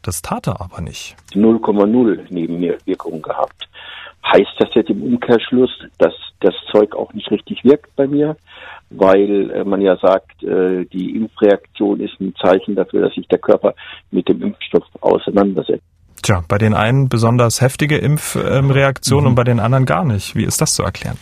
[0.00, 1.16] Das tat er aber nicht.
[1.34, 3.68] 0,0 Nebenwirkungen gehabt.
[4.24, 8.38] Heißt das jetzt im Umkehrschluss, dass das Zeug auch nicht richtig wirkt bei mir?
[8.88, 13.38] Weil äh, man ja sagt, äh, die Impfreaktion ist ein Zeichen dafür, dass sich der
[13.38, 13.74] Körper
[14.10, 15.84] mit dem Impfstoff auseinandersetzt.
[16.22, 19.28] Tja, bei den einen besonders heftige Impfreaktionen mhm.
[19.28, 20.34] und bei den anderen gar nicht.
[20.34, 21.16] Wie ist das zu erklären?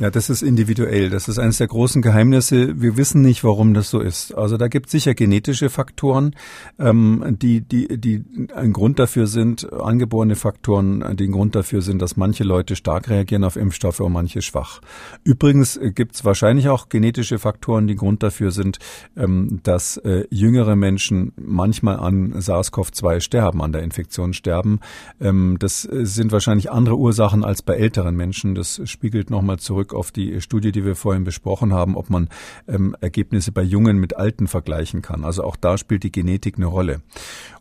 [0.00, 1.08] Ja, das ist individuell.
[1.08, 2.80] Das ist eines der großen Geheimnisse.
[2.80, 4.34] Wir wissen nicht, warum das so ist.
[4.34, 6.34] Also da gibt es sicher genetische Faktoren,
[6.80, 8.24] ähm, die, die, die
[8.56, 13.08] ein Grund dafür sind, angeborene Faktoren, die ein Grund dafür sind, dass manche Leute stark
[13.08, 14.80] reagieren auf Impfstoffe und manche schwach.
[15.22, 18.78] Übrigens gibt es wahrscheinlich auch genetische Faktoren, die Grund dafür sind,
[19.16, 24.80] ähm, dass äh, jüngere Menschen manchmal an SARS-CoV-2 sterben, an der Infektion sterben.
[25.20, 28.56] Ähm, das sind wahrscheinlich andere Ursachen als bei älteren Menschen.
[28.56, 32.28] Das spiegelt nochmal zurück zurück auf die Studie, die wir vorhin besprochen haben, ob man
[32.66, 35.24] ähm, Ergebnisse bei Jungen mit Alten vergleichen kann.
[35.24, 37.02] Also auch da spielt die Genetik eine Rolle.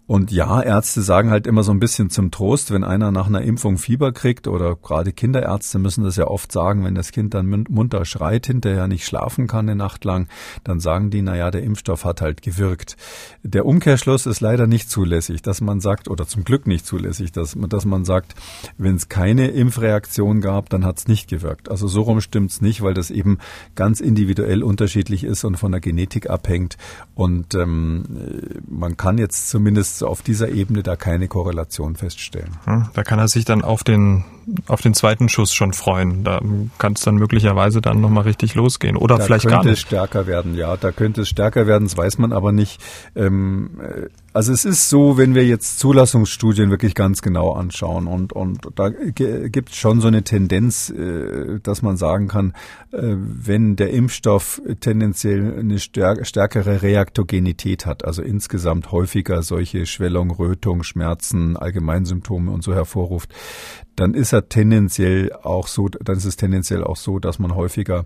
[0.05, 3.41] Und ja, Ärzte sagen halt immer so ein bisschen zum Trost, wenn einer nach einer
[3.41, 7.65] Impfung Fieber kriegt oder gerade Kinderärzte müssen das ja oft sagen, wenn das Kind dann
[7.69, 10.27] munter schreit, hinterher nicht schlafen kann eine Nacht lang,
[10.65, 12.97] dann sagen die, na ja, der Impfstoff hat halt gewirkt.
[13.43, 17.55] Der Umkehrschluss ist leider nicht zulässig, dass man sagt, oder zum Glück nicht zulässig, dass,
[17.69, 18.35] dass man sagt,
[18.77, 21.71] wenn es keine Impfreaktion gab, dann hat es nicht gewirkt.
[21.71, 23.37] Also so rum stimmt's nicht, weil das eben
[23.75, 26.77] ganz individuell unterschiedlich ist und von der Genetik abhängt.
[27.15, 28.03] Und ähm,
[28.67, 32.57] man kann jetzt zumindest auf dieser Ebene da keine Korrelation feststellen.
[32.65, 34.23] Hm, da kann er sich dann auf den
[34.67, 36.23] auf den zweiten Schuss schon freuen.
[36.23, 36.41] Da
[36.77, 38.97] kann es dann möglicherweise dann nochmal richtig losgehen.
[38.97, 39.63] Oder da vielleicht gar nicht.
[39.63, 40.77] Da könnte es stärker werden, ja.
[40.77, 42.81] Da könnte es stärker werden, das weiß man aber nicht.
[43.15, 48.33] Ähm, äh, also es ist so, wenn wir jetzt Zulassungsstudien wirklich ganz genau anschauen und,
[48.33, 52.53] und da gibt es schon so eine Tendenz, äh, dass man sagen kann,
[52.91, 60.81] äh, wenn der Impfstoff tendenziell eine stärkere Reaktogenität hat, also insgesamt häufiger solche Schwellung, Rötung,
[60.81, 63.31] Schmerzen, Allgemeinsymptome und so hervorruft,
[63.95, 68.05] dann ist er tendenziell auch so, dann ist es tendenziell auch so, dass man häufiger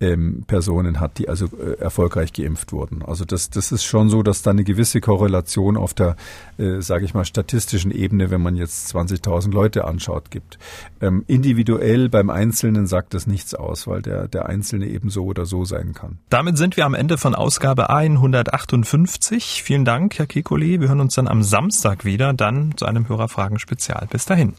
[0.00, 3.02] ähm, Personen hat, die also äh, erfolgreich geimpft wurden.
[3.02, 6.16] Also das, das ist schon so, dass da eine gewisse Korrelation auf der,
[6.58, 10.58] äh, sage ich mal, statistischen Ebene, wenn man jetzt 20.000 Leute anschaut, gibt.
[11.00, 15.46] Ähm, individuell beim Einzelnen sagt das nichts aus, weil der, der Einzelne eben so oder
[15.46, 16.18] so sein kann.
[16.28, 19.62] Damit sind wir am Ende von Ausgabe 158.
[19.62, 20.80] Vielen Dank, Herr Kikoli.
[20.80, 24.06] Wir hören uns dann am Samstag wieder, dann zu einem Hörerfragen-Spezial.
[24.10, 24.54] Bis dahin.